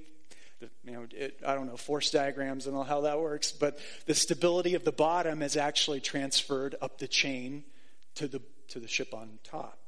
you 0.84 0.92
know, 0.92 1.06
it, 1.12 1.40
I 1.46 1.54
don't 1.54 1.68
know, 1.68 1.78
force 1.78 2.10
diagrams 2.10 2.66
and 2.66 2.76
all 2.76 2.84
how 2.84 3.02
that 3.02 3.20
works, 3.20 3.52
but 3.52 3.78
the 4.08 4.16
stability 4.16 4.74
of 4.74 4.84
the 4.84 4.92
bottom 4.92 5.44
is 5.44 5.58
actually 5.58 6.00
transferred 6.00 6.76
up 6.82 6.98
the 6.98 7.08
chain 7.08 7.66
to 8.16 8.28
the, 8.28 8.42
to 8.70 8.80
the 8.80 8.88
ship 8.88 9.14
on 9.14 9.38
top. 9.44 9.81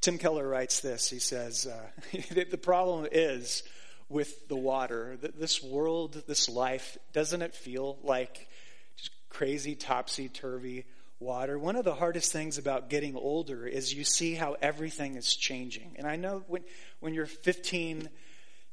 Tim 0.00 0.16
Keller 0.16 0.46
writes 0.46 0.80
this. 0.80 1.10
He 1.10 1.18
says, 1.18 1.66
uh, 1.66 2.18
the 2.50 2.58
problem 2.58 3.06
is 3.12 3.62
with 4.08 4.48
the 4.48 4.56
water, 4.56 5.18
that 5.20 5.38
this 5.38 5.62
world, 5.62 6.22
this 6.26 6.48
life, 6.48 6.96
doesn't 7.12 7.42
it 7.42 7.54
feel 7.54 7.98
like 8.02 8.48
just 8.96 9.10
crazy, 9.28 9.74
topsy 9.74 10.28
turvy 10.28 10.84
water. 11.20 11.58
One 11.58 11.76
of 11.76 11.84
the 11.84 11.94
hardest 11.94 12.32
things 12.32 12.56
about 12.56 12.88
getting 12.88 13.14
older 13.14 13.66
is 13.66 13.92
you 13.92 14.04
see 14.04 14.34
how 14.34 14.56
everything 14.62 15.16
is 15.16 15.36
changing. 15.36 15.92
And 15.96 16.06
I 16.06 16.16
know 16.16 16.44
when, 16.48 16.64
when 17.00 17.12
you're 17.14 17.26
15 17.26 18.08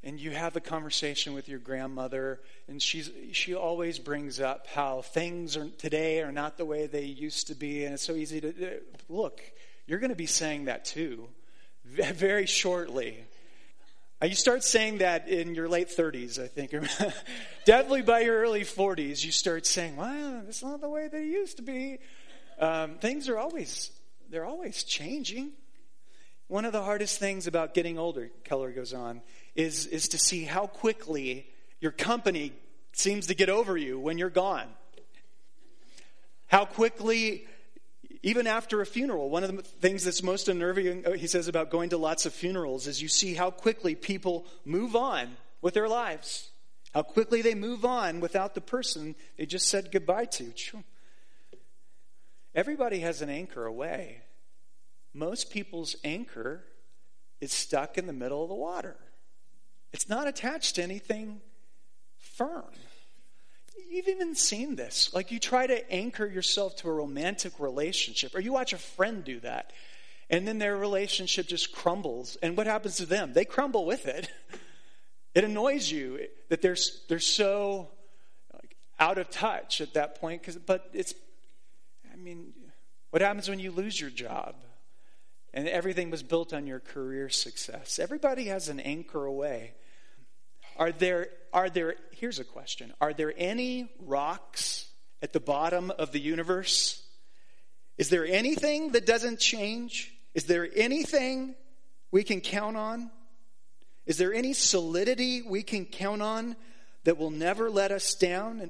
and 0.04 0.20
you 0.20 0.32
have 0.32 0.56
a 0.56 0.62
conversation 0.62 1.34
with 1.34 1.50
your 1.50 1.60
grandmother, 1.60 2.40
and 2.70 2.82
she's, 2.82 3.12
she 3.34 3.54
always 3.54 4.00
brings 4.00 4.40
up 4.40 4.68
how 4.68 5.02
things 5.02 5.58
are, 5.58 5.68
today 5.78 6.22
are 6.22 6.32
not 6.32 6.58
the 6.58 6.66
way 6.66 6.88
they 6.88 7.04
used 7.04 7.48
to 7.48 7.56
be. 7.56 7.84
And 7.84 7.96
it's 7.96 8.04
so 8.04 8.14
easy 8.14 8.40
to 8.40 8.80
look, 9.10 9.42
you're 9.88 10.00
going 10.00 10.12
to 10.12 10.16
be 10.16 10.26
saying 10.26 10.66
that 10.66 10.86
too 10.86 11.28
very 11.86 12.46
shortly. 12.46 13.18
You 14.22 14.36
start 14.36 14.64
saying 14.64 14.98
that 14.98 15.30
in 15.30 15.54
your 15.54 15.70
late 15.70 15.90
30s, 15.90 16.44
I 16.44 16.48
think. 16.48 16.72
Definitely 17.66 18.02
by 18.02 18.22
your 18.22 18.40
early 18.40 18.62
40s, 18.62 19.24
you 19.24 19.32
start 19.32 19.66
saying, 19.66 19.96
wow, 19.96 20.42
that's 20.44 20.64
not 20.64 20.82
the 20.82 20.90
way 20.90 21.08
they 21.08 21.26
used 21.26 21.58
to 21.58 21.64
be. 21.64 22.00
Um, 22.60 22.96
things 22.96 23.30
are 23.30 23.38
always, 23.38 23.92
they're 24.30 24.46
always 24.46 24.84
changing. 24.84 25.52
One 26.48 26.66
of 26.66 26.72
the 26.72 26.82
hardest 26.82 27.20
things 27.20 27.46
about 27.46 27.74
getting 27.76 28.00
older, 28.00 28.32
Keller 28.44 28.72
goes 28.72 28.94
on, 28.94 29.22
is, 29.56 29.86
is 29.86 30.08
to 30.10 30.18
see 30.18 30.46
how 30.46 30.66
quickly 30.66 31.46
your 31.80 31.92
company 31.92 32.54
seems 32.94 33.28
to 33.28 33.36
get 33.36 33.50
over 33.50 33.78
you 33.78 34.00
when 34.00 34.18
you're 34.18 34.30
gone. 34.32 34.68
How 36.48 36.66
quickly, 36.66 37.46
even 38.24 38.48
after 38.48 38.82
a 38.82 38.86
funeral, 38.86 39.30
one 39.30 39.44
of 39.44 39.56
the 39.56 39.62
things 39.62 40.04
that's 40.04 40.24
most 40.24 40.48
unnerving, 40.48 41.06
uh, 41.06 41.12
he 41.12 41.28
says, 41.28 41.48
about 41.48 41.70
going 41.70 41.90
to 41.90 41.98
lots 41.98 42.26
of 42.26 42.34
funerals 42.34 42.88
is 42.88 43.02
you 43.02 43.08
see 43.08 43.34
how 43.34 43.52
quickly 43.52 43.96
people 43.96 44.46
move 44.66 44.96
on 44.96 45.38
with 45.62 45.74
their 45.74 45.88
lives. 45.88 46.50
How 46.94 47.04
quickly 47.04 47.42
they 47.42 47.56
move 47.56 47.86
on 47.86 48.20
without 48.20 48.56
the 48.56 48.62
person 48.62 49.16
they 49.38 49.46
just 49.46 49.68
said 49.68 49.92
goodbye 49.92 50.26
to. 50.26 50.54
Everybody 52.56 53.00
has 53.02 53.22
an 53.22 53.30
anchor 53.30 53.66
away. 53.66 54.24
Most 55.14 55.52
people's 55.52 55.96
anchor 56.04 56.64
is 57.40 57.52
stuck 57.52 57.98
in 57.98 58.08
the 58.08 58.14
middle 58.14 58.42
of 58.42 58.50
the 58.50 58.56
water. 58.56 58.96
It's 59.94 60.10
not 60.10 60.28
attached 60.28 60.76
to 60.76 60.84
anything 60.84 61.42
firm. 62.18 62.72
You've 63.90 64.08
even 64.08 64.36
seen 64.36 64.76
this. 64.76 65.14
Like 65.14 65.32
you 65.32 65.40
try 65.40 65.68
to 65.68 65.92
anchor 65.92 66.26
yourself 66.26 66.76
to 66.78 66.90
a 66.90 66.94
romantic 66.94 67.60
relationship, 67.60 68.36
or 68.36 68.40
you 68.40 68.54
watch 68.54 68.74
a 68.74 68.78
friend 68.78 69.24
do 69.24 69.40
that, 69.42 69.72
and 70.30 70.48
then 70.48 70.60
their 70.60 70.78
relationship 70.78 71.48
just 71.48 71.72
crumbles. 71.72 72.38
And 72.42 72.58
what 72.58 72.68
happens 72.68 72.98
to 72.98 73.06
them? 73.06 73.34
They 73.34 73.46
crumble 73.46 73.86
with 73.86 74.08
it. 74.08 74.30
It 75.36 75.44
annoys 75.44 75.92
you 75.92 76.26
that 76.50 76.64
they're, 76.64 76.78
they're 77.10 77.20
so 77.20 77.90
out 79.00 79.20
of 79.20 79.30
touch 79.30 79.82
at 79.82 79.94
that 79.94 80.20
point, 80.20 80.42
Cause, 80.42 80.58
but 80.58 80.90
it's 80.94 81.14
I 82.12 82.16
mean, 82.16 82.54
what 83.12 83.22
happens 83.22 83.48
when 83.48 83.60
you 83.60 83.72
lose 83.72 84.02
your 84.02 84.10
job 84.10 84.56
and 85.54 85.68
everything 85.68 86.10
was 86.10 86.24
built 86.24 86.54
on 86.54 86.66
your 86.66 86.80
career 86.80 87.30
success? 87.30 88.00
Everybody 88.00 88.46
has 88.46 88.70
an 88.70 88.80
anchor 88.80 89.26
away. 89.26 89.74
Are 90.78 90.92
there, 90.92 91.30
are 91.58 91.72
there, 91.72 91.96
here's 92.12 92.38
a 92.38 92.44
question 92.44 92.94
Are 93.02 93.14
there 93.14 93.34
any 93.36 93.90
rocks 94.00 94.86
at 95.24 95.34
the 95.34 95.40
bottom 95.40 95.90
of 95.90 96.12
the 96.12 96.20
universe? 96.20 97.02
Is 97.98 98.10
there 98.10 98.28
anything 98.28 98.92
that 98.92 99.08
doesn't 99.08 99.40
change? 99.40 100.14
Is 100.36 100.44
there 100.44 100.70
anything 100.76 101.56
we 102.12 102.24
can 102.24 102.42
count 102.42 102.78
on? 102.78 103.10
Is 104.06 104.20
there 104.20 104.36
any 104.36 104.54
solidity 104.54 105.42
we 105.42 105.64
can 105.64 105.86
count 105.86 106.22
on 106.22 106.56
that 107.06 107.18
will 107.18 107.32
never 107.32 107.72
let 107.72 107.92
us 107.92 108.14
down? 108.14 108.60
And 108.60 108.70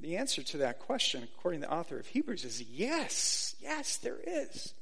the 0.00 0.16
answer 0.16 0.44
to 0.44 0.58
that 0.58 0.78
question, 0.78 1.24
according 1.24 1.62
to 1.62 1.66
the 1.66 1.72
author 1.72 1.98
of 1.98 2.06
Hebrews, 2.06 2.44
is 2.44 2.62
yes. 2.62 3.56
Yes, 3.60 3.96
there 3.96 4.20
is. 4.24 4.74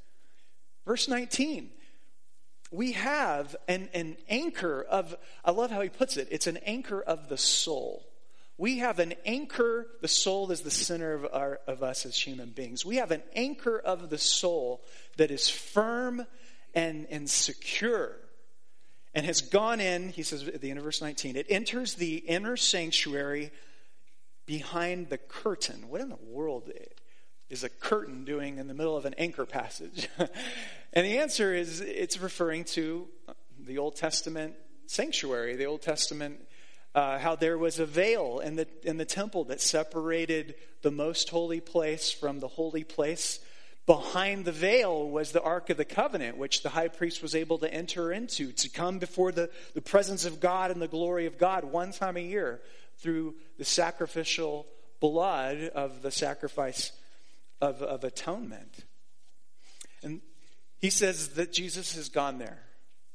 Verse 0.85 1.09
19. 1.09 1.71
We 2.71 2.93
have 2.93 3.57
an, 3.67 3.89
an 3.95 4.17
anchor 4.29 4.83
of, 4.83 5.15
I 5.45 5.53
love 5.53 5.71
how 5.71 5.81
he 5.81 5.89
puts 5.89 6.17
it, 6.17 6.29
it's 6.31 6.47
an 6.47 6.59
anchor 6.59 7.01
of 7.01 7.29
the 7.29 7.39
soul. 7.39 8.05
We 8.59 8.79
have 8.79 8.99
an 8.99 9.15
anchor, 9.25 9.87
the 10.01 10.09
soul 10.09 10.51
is 10.51 10.63
the 10.63 10.71
center 10.71 11.15
of, 11.15 11.27
our, 11.33 11.61
of 11.67 11.83
us 11.83 12.05
as 12.05 12.19
human 12.19 12.51
beings. 12.51 12.85
We 12.85 12.97
have 12.97 13.13
an 13.13 13.23
anchor 13.35 13.79
of 13.79 14.11
the 14.11 14.19
soul 14.19 14.83
that 15.17 15.31
is 15.31 15.49
firm 15.49 16.27
and, 16.75 17.07
and 17.09 17.31
secure 17.31 18.17
and 19.15 19.27
has 19.27 19.41
gone 19.41 19.81
in, 19.81 20.11
he 20.11 20.23
says 20.23 20.47
at 20.47 20.61
the 20.61 20.71
end 20.71 20.79
of 20.79 20.85
verse 20.85 21.01
19, 21.03 21.37
it 21.37 21.47
enters 21.49 21.95
the 21.95 22.17
inner 22.17 22.57
sanctuary 22.57 23.51
behind 24.47 25.09
the 25.09 25.19
curtain. 25.19 25.89
What 25.89 26.01
in 26.01 26.09
the 26.09 26.17
world 26.17 26.71
is 27.51 27.65
a 27.65 27.69
curtain 27.69 28.25
doing 28.25 28.59
in 28.59 28.69
the 28.69 28.75
middle 28.75 28.97
of 28.97 29.05
an 29.05 29.15
anchor 29.19 29.47
passage? 29.47 30.09
and 30.93 31.07
the 31.07 31.19
answer 31.19 31.55
is 31.55 31.81
it's 31.81 32.21
referring 32.21 32.65
to 32.65 33.09
the 33.59 33.79
Old 33.79 33.97
Testament 33.97 34.55
sanctuary, 34.87 35.57
the 35.57 35.67
Old 35.67 35.83
Testament. 35.83 36.41
Uh, 36.95 37.19
how 37.19 37.37
there 37.37 37.59
was 37.59 37.79
a 37.79 37.87
veil 37.87 38.41
in 38.41 38.57
the 38.57 38.67
in 38.83 38.97
the 38.97 39.05
temple 39.05 39.45
that 39.45 39.61
separated 39.61 40.55
the 40.83 40.91
most 40.91 41.29
holy 41.29 41.61
place 41.61 42.11
from 42.11 42.41
the 42.41 42.49
holy 42.49 42.83
place. 42.83 43.41
Behind 43.87 44.45
the 44.45 44.53
veil 44.53 45.09
was 45.09 45.33
the 45.33 45.43
Ark 45.43 45.71
of 45.71 45.77
the 45.77 45.85
Covenant, 45.85 46.37
which 46.37 46.63
the 46.63 46.69
high 46.71 46.89
priest 46.89 47.23
was 47.23 47.35
able 47.35 47.59
to 47.59 47.73
enter 47.73 48.13
into, 48.13 48.53
to 48.53 48.69
come 48.69 48.99
before 48.99 49.33
the, 49.33 49.49
the 49.75 49.81
presence 49.81 50.27
of 50.27 50.41
God 50.41 50.71
and 50.71 50.83
the 50.83 50.89
glory 50.89 51.25
of 51.25 51.39
God 51.39 51.65
one 51.65 51.93
time 51.93 52.17
a 52.17 52.21
year 52.21 52.61
through 52.99 53.35
the 53.57 53.65
sacrificial 53.65 54.67
blood 55.01 55.71
of 55.75 56.03
the 56.03 56.11
sacrifice 56.11 56.93
of, 57.61 57.83
of 57.83 58.05
atonement. 58.05 58.85
And 60.03 60.21
he 60.79 60.91
says 60.91 61.31
that 61.31 61.53
Jesus 61.53 61.95
has 61.95 62.09
gone 62.09 62.39
there. 62.39 62.59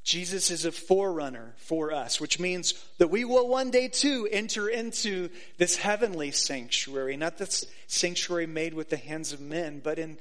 Jesus 0.04 0.50
is 0.50 0.66
a 0.66 0.72
forerunner 0.72 1.54
for 1.56 1.90
us, 1.90 2.20
which 2.20 2.38
means 2.38 2.74
that 2.98 3.08
we 3.08 3.24
will 3.24 3.48
one 3.48 3.70
day 3.70 3.88
too 3.88 4.28
enter 4.30 4.68
into 4.68 5.30
this 5.56 5.76
heavenly 5.76 6.30
sanctuary, 6.30 7.16
not 7.16 7.38
this 7.38 7.64
sanctuary 7.86 8.46
made 8.46 8.74
with 8.74 8.90
the 8.90 8.98
hands 8.98 9.32
of 9.32 9.40
men, 9.40 9.80
but 9.82 9.98
in 9.98 10.18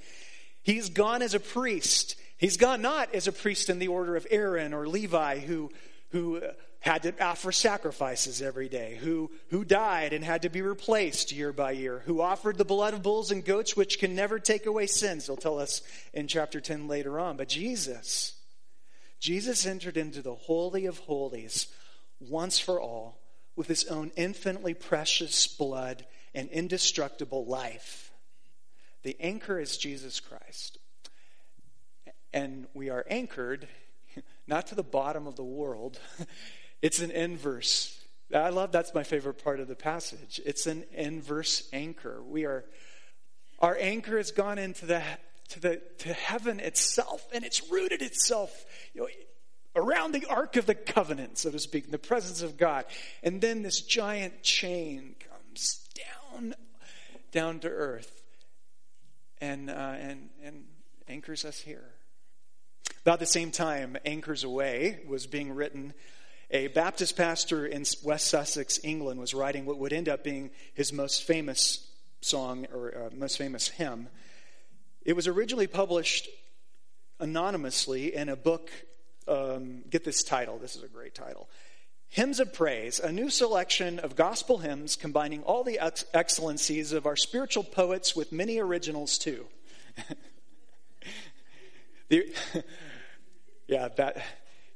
he's 0.61 0.89
gone 0.89 1.21
as 1.21 1.33
a 1.33 1.39
priest. 1.39 2.15
He's 2.37 2.55
gone 2.55 2.81
not 2.81 3.13
as 3.13 3.27
a 3.27 3.33
priest 3.33 3.69
in 3.69 3.79
the 3.79 3.89
order 3.89 4.15
of 4.15 4.25
Aaron 4.31 4.73
or 4.73 4.87
Levi 4.87 5.39
who 5.39 5.69
who 6.11 6.41
had 6.83 7.03
to 7.03 7.23
offer 7.23 7.53
sacrifices 7.53 8.41
every 8.41 8.67
day, 8.67 8.99
who, 8.99 9.31
who 9.47 9.63
died 9.63 10.11
and 10.11 10.21
had 10.21 10.41
to 10.41 10.49
be 10.49 10.61
replaced 10.61 11.31
year 11.31 11.53
by 11.53 11.71
year, 11.71 12.03
who 12.05 12.19
offered 12.19 12.57
the 12.57 12.65
blood 12.65 12.93
of 12.93 13.01
bulls 13.01 13.31
and 13.31 13.45
goats, 13.45 13.73
which 13.73 13.99
can 13.99 14.13
never 14.13 14.37
take 14.37 14.65
away 14.65 14.85
sins. 14.85 15.25
He'll 15.25 15.37
tell 15.37 15.59
us 15.59 15.81
in 16.13 16.27
chapter 16.27 16.59
10 16.59 16.89
later 16.89 17.17
on. 17.21 17.37
But 17.37 17.47
Jesus, 17.47 18.33
Jesus 19.21 19.65
entered 19.65 19.95
into 19.95 20.21
the 20.21 20.35
Holy 20.35 20.85
of 20.85 20.97
Holies 20.97 21.67
once 22.19 22.59
for 22.59 22.81
all 22.81 23.17
with 23.55 23.67
his 23.67 23.85
own 23.85 24.11
infinitely 24.17 24.73
precious 24.73 25.47
blood 25.47 26.05
and 26.35 26.49
indestructible 26.49 27.45
life. 27.45 28.11
The 29.03 29.15
anchor 29.21 29.57
is 29.57 29.77
Jesus 29.77 30.19
Christ. 30.19 30.79
And 32.33 32.67
we 32.73 32.89
are 32.89 33.05
anchored 33.09 33.69
not 34.47 34.67
to 34.67 34.75
the 34.75 34.83
bottom 34.83 35.27
of 35.27 35.37
the 35.37 35.45
world. 35.45 35.97
It's 36.83 36.99
an 36.99 37.09
inverse 37.09 37.99
I 38.33 38.49
love 38.49 38.71
that's 38.71 38.93
my 38.93 39.03
favorite 39.03 39.43
part 39.43 39.59
of 39.59 39.67
the 39.67 39.75
passage. 39.75 40.41
It's 40.45 40.65
an 40.65 40.85
inverse 40.93 41.69
anchor. 41.71 42.21
We 42.23 42.45
are 42.45 42.65
our 43.59 43.77
anchor 43.79 44.17
has 44.17 44.31
gone 44.31 44.57
into 44.57 44.85
the 44.85 45.01
to 45.49 45.59
the 45.59 45.81
to 45.99 46.13
heaven 46.13 46.59
itself, 46.59 47.25
and 47.33 47.43
it's 47.45 47.69
rooted 47.71 48.01
itself, 48.01 48.65
you 48.93 49.01
know, 49.01 49.07
around 49.75 50.13
the 50.13 50.25
ark 50.25 50.55
of 50.55 50.65
the 50.65 50.75
covenant, 50.75 51.37
so 51.37 51.51
to 51.51 51.59
speak, 51.59 51.85
in 51.85 51.91
the 51.91 51.99
presence 51.99 52.41
of 52.41 52.57
God. 52.57 52.85
And 53.21 53.39
then 53.39 53.61
this 53.61 53.81
giant 53.81 54.41
chain 54.41 55.15
comes 55.29 55.87
down 56.31 56.55
down 57.31 57.59
to 57.59 57.69
earth 57.69 58.23
and 59.39 59.69
uh, 59.69 59.73
and 59.73 60.29
and 60.43 60.63
anchors 61.07 61.45
us 61.45 61.59
here. 61.59 61.85
About 63.01 63.19
the 63.19 63.25
same 63.25 63.51
time, 63.51 63.97
Anchors 64.05 64.45
Aweigh 64.45 65.05
was 65.05 65.27
being 65.27 65.53
written 65.53 65.93
a 66.53 66.67
Baptist 66.67 67.17
pastor 67.17 67.65
in 67.65 67.83
West 68.03 68.27
Sussex, 68.27 68.79
England, 68.83 69.19
was 69.19 69.33
writing 69.33 69.65
what 69.65 69.79
would 69.79 69.91
end 69.91 70.07
up 70.07 70.23
being 70.23 70.51
his 70.75 70.93
most 70.93 71.23
famous 71.23 71.89
song 72.21 72.67
or 72.71 72.95
uh, 72.95 73.09
most 73.15 73.39
famous 73.39 73.67
hymn. 73.67 74.07
It 75.03 75.13
was 75.13 75.27
originally 75.27 75.65
published 75.65 76.29
anonymously 77.19 78.15
in 78.15 78.29
a 78.29 78.35
book. 78.35 78.69
Um, 79.27 79.83
get 79.89 80.03
this 80.03 80.21
title. 80.21 80.59
This 80.59 80.75
is 80.75 80.83
a 80.83 80.87
great 80.87 81.15
title. 81.15 81.49
Hymns 82.09 82.39
of 82.39 82.53
Praise, 82.53 82.99
a 82.99 83.11
new 83.11 83.31
selection 83.31 83.97
of 83.97 84.15
gospel 84.15 84.59
hymns 84.59 84.95
combining 84.95 85.41
all 85.43 85.63
the 85.63 85.79
ex- 85.79 86.05
excellencies 86.13 86.93
of 86.93 87.07
our 87.07 87.15
spiritual 87.15 87.63
poets 87.63 88.15
with 88.15 88.31
many 88.31 88.59
originals 88.59 89.17
too. 89.17 89.47
the, 92.09 92.31
yeah, 93.67 93.87
that 93.87 94.23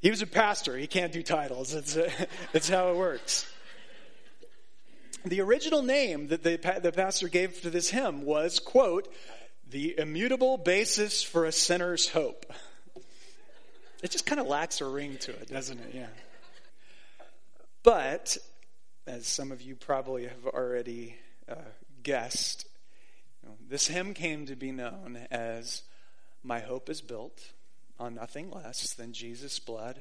he 0.08 0.10
was 0.10 0.22
a 0.22 0.26
pastor. 0.26 0.78
He 0.78 0.88
can't 0.88 1.12
do 1.12 1.22
titles. 1.22 1.74
That's, 1.74 1.98
uh, 1.98 2.10
that's 2.54 2.70
how 2.70 2.92
it 2.92 2.96
works. 2.96 3.46
The 5.26 5.42
original 5.42 5.84
name 5.84 6.30
that 6.30 6.44
the, 6.44 6.80
the 6.82 6.94
pastor 6.94 7.28
gave 7.28 7.62
to 7.64 7.70
this 7.70 7.90
hymn 7.90 8.24
was, 8.24 8.60
quote, 8.60 9.14
the 9.70 10.00
immutable 10.00 10.58
basis 10.58 11.24
for 11.24 11.44
a 11.44 11.52
sinner's 11.52 12.08
hope. 12.08 12.46
It 14.02 14.12
just 14.12 14.26
kind 14.26 14.40
of 14.40 14.48
lacks 14.48 14.80
a 14.80 14.86
ring 14.86 15.18
to 15.18 15.32
it, 15.32 15.50
doesn't 15.50 15.78
it? 15.78 15.92
Yeah. 15.94 16.08
But, 17.84 18.38
as 19.06 19.28
some 19.28 19.52
of 19.52 19.62
you 19.62 19.76
probably 19.76 20.24
have 20.24 20.46
already 20.46 21.18
uh, 21.50 21.56
guessed, 22.02 22.66
you 23.44 23.50
know, 23.50 23.56
this 23.68 23.88
hymn 23.88 24.14
came 24.14 24.46
to 24.46 24.56
be 24.56 24.72
known 24.72 25.20
as 25.30 25.82
My 26.44 26.62
Hope 26.62 26.90
is 26.90 27.02
Built 27.02 27.52
on 28.00 28.16
nothing 28.16 28.52
less 28.52 28.94
than 28.94 29.14
Jesus' 29.14 29.60
blood 29.60 29.98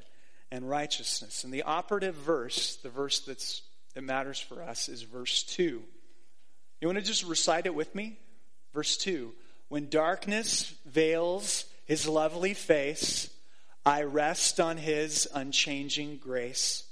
and 0.50 0.68
righteousness. 0.68 1.44
And 1.44 1.52
the 1.52 1.62
operative 1.62 2.14
verse, 2.14 2.76
the 2.76 2.88
verse 2.88 3.20
that's, 3.20 3.62
that 3.94 4.02
matters 4.02 4.40
for 4.40 4.62
us, 4.62 4.88
is 4.88 5.02
verse 5.02 5.42
2. 5.42 5.82
You 6.80 6.88
want 6.88 6.98
to 6.98 7.04
just 7.04 7.24
recite 7.24 7.66
it 7.66 7.74
with 7.74 7.94
me? 7.94 8.18
Verse 8.74 8.96
2 8.98 9.32
When 9.68 9.88
darkness 9.88 10.74
veils 10.84 11.64
his 11.84 12.06
lovely 12.06 12.54
face, 12.54 13.30
I 13.84 14.02
rest 14.02 14.60
on 14.60 14.76
his 14.76 15.28
unchanging 15.32 16.18
grace. 16.18 16.84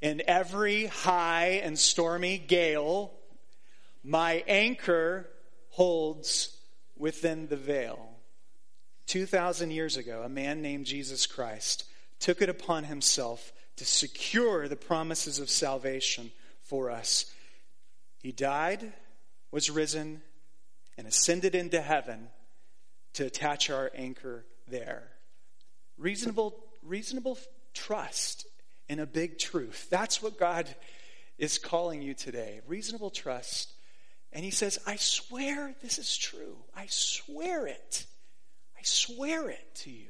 In 0.00 0.22
every 0.26 0.86
high 0.86 1.60
and 1.62 1.78
stormy 1.78 2.38
gale, 2.38 3.12
my 4.02 4.42
anchor 4.48 5.28
holds 5.70 6.56
within 6.96 7.48
the 7.48 7.56
veil. 7.56 8.09
2,000 9.10 9.72
years 9.72 9.96
ago, 9.96 10.22
a 10.24 10.28
man 10.28 10.62
named 10.62 10.86
Jesus 10.86 11.26
Christ 11.26 11.84
took 12.20 12.40
it 12.40 12.48
upon 12.48 12.84
himself 12.84 13.52
to 13.74 13.84
secure 13.84 14.68
the 14.68 14.76
promises 14.76 15.40
of 15.40 15.50
salvation 15.50 16.30
for 16.62 16.92
us. 16.92 17.26
He 18.22 18.30
died, 18.30 18.92
was 19.50 19.68
risen, 19.68 20.22
and 20.96 21.08
ascended 21.08 21.56
into 21.56 21.80
heaven 21.80 22.28
to 23.14 23.26
attach 23.26 23.68
our 23.68 23.90
anchor 23.96 24.44
there. 24.68 25.08
Reasonable, 25.98 26.54
reasonable 26.80 27.36
trust 27.74 28.46
in 28.88 29.00
a 29.00 29.06
big 29.06 29.40
truth. 29.40 29.88
That's 29.90 30.22
what 30.22 30.38
God 30.38 30.72
is 31.36 31.58
calling 31.58 32.00
you 32.00 32.14
today. 32.14 32.60
Reasonable 32.68 33.10
trust. 33.10 33.72
And 34.32 34.44
he 34.44 34.52
says, 34.52 34.78
I 34.86 34.94
swear 34.94 35.74
this 35.82 35.98
is 35.98 36.16
true. 36.16 36.58
I 36.76 36.86
swear 36.88 37.66
it. 37.66 38.06
I 38.80 38.82
swear 38.82 39.50
it 39.50 39.74
to 39.74 39.90
you. 39.90 40.08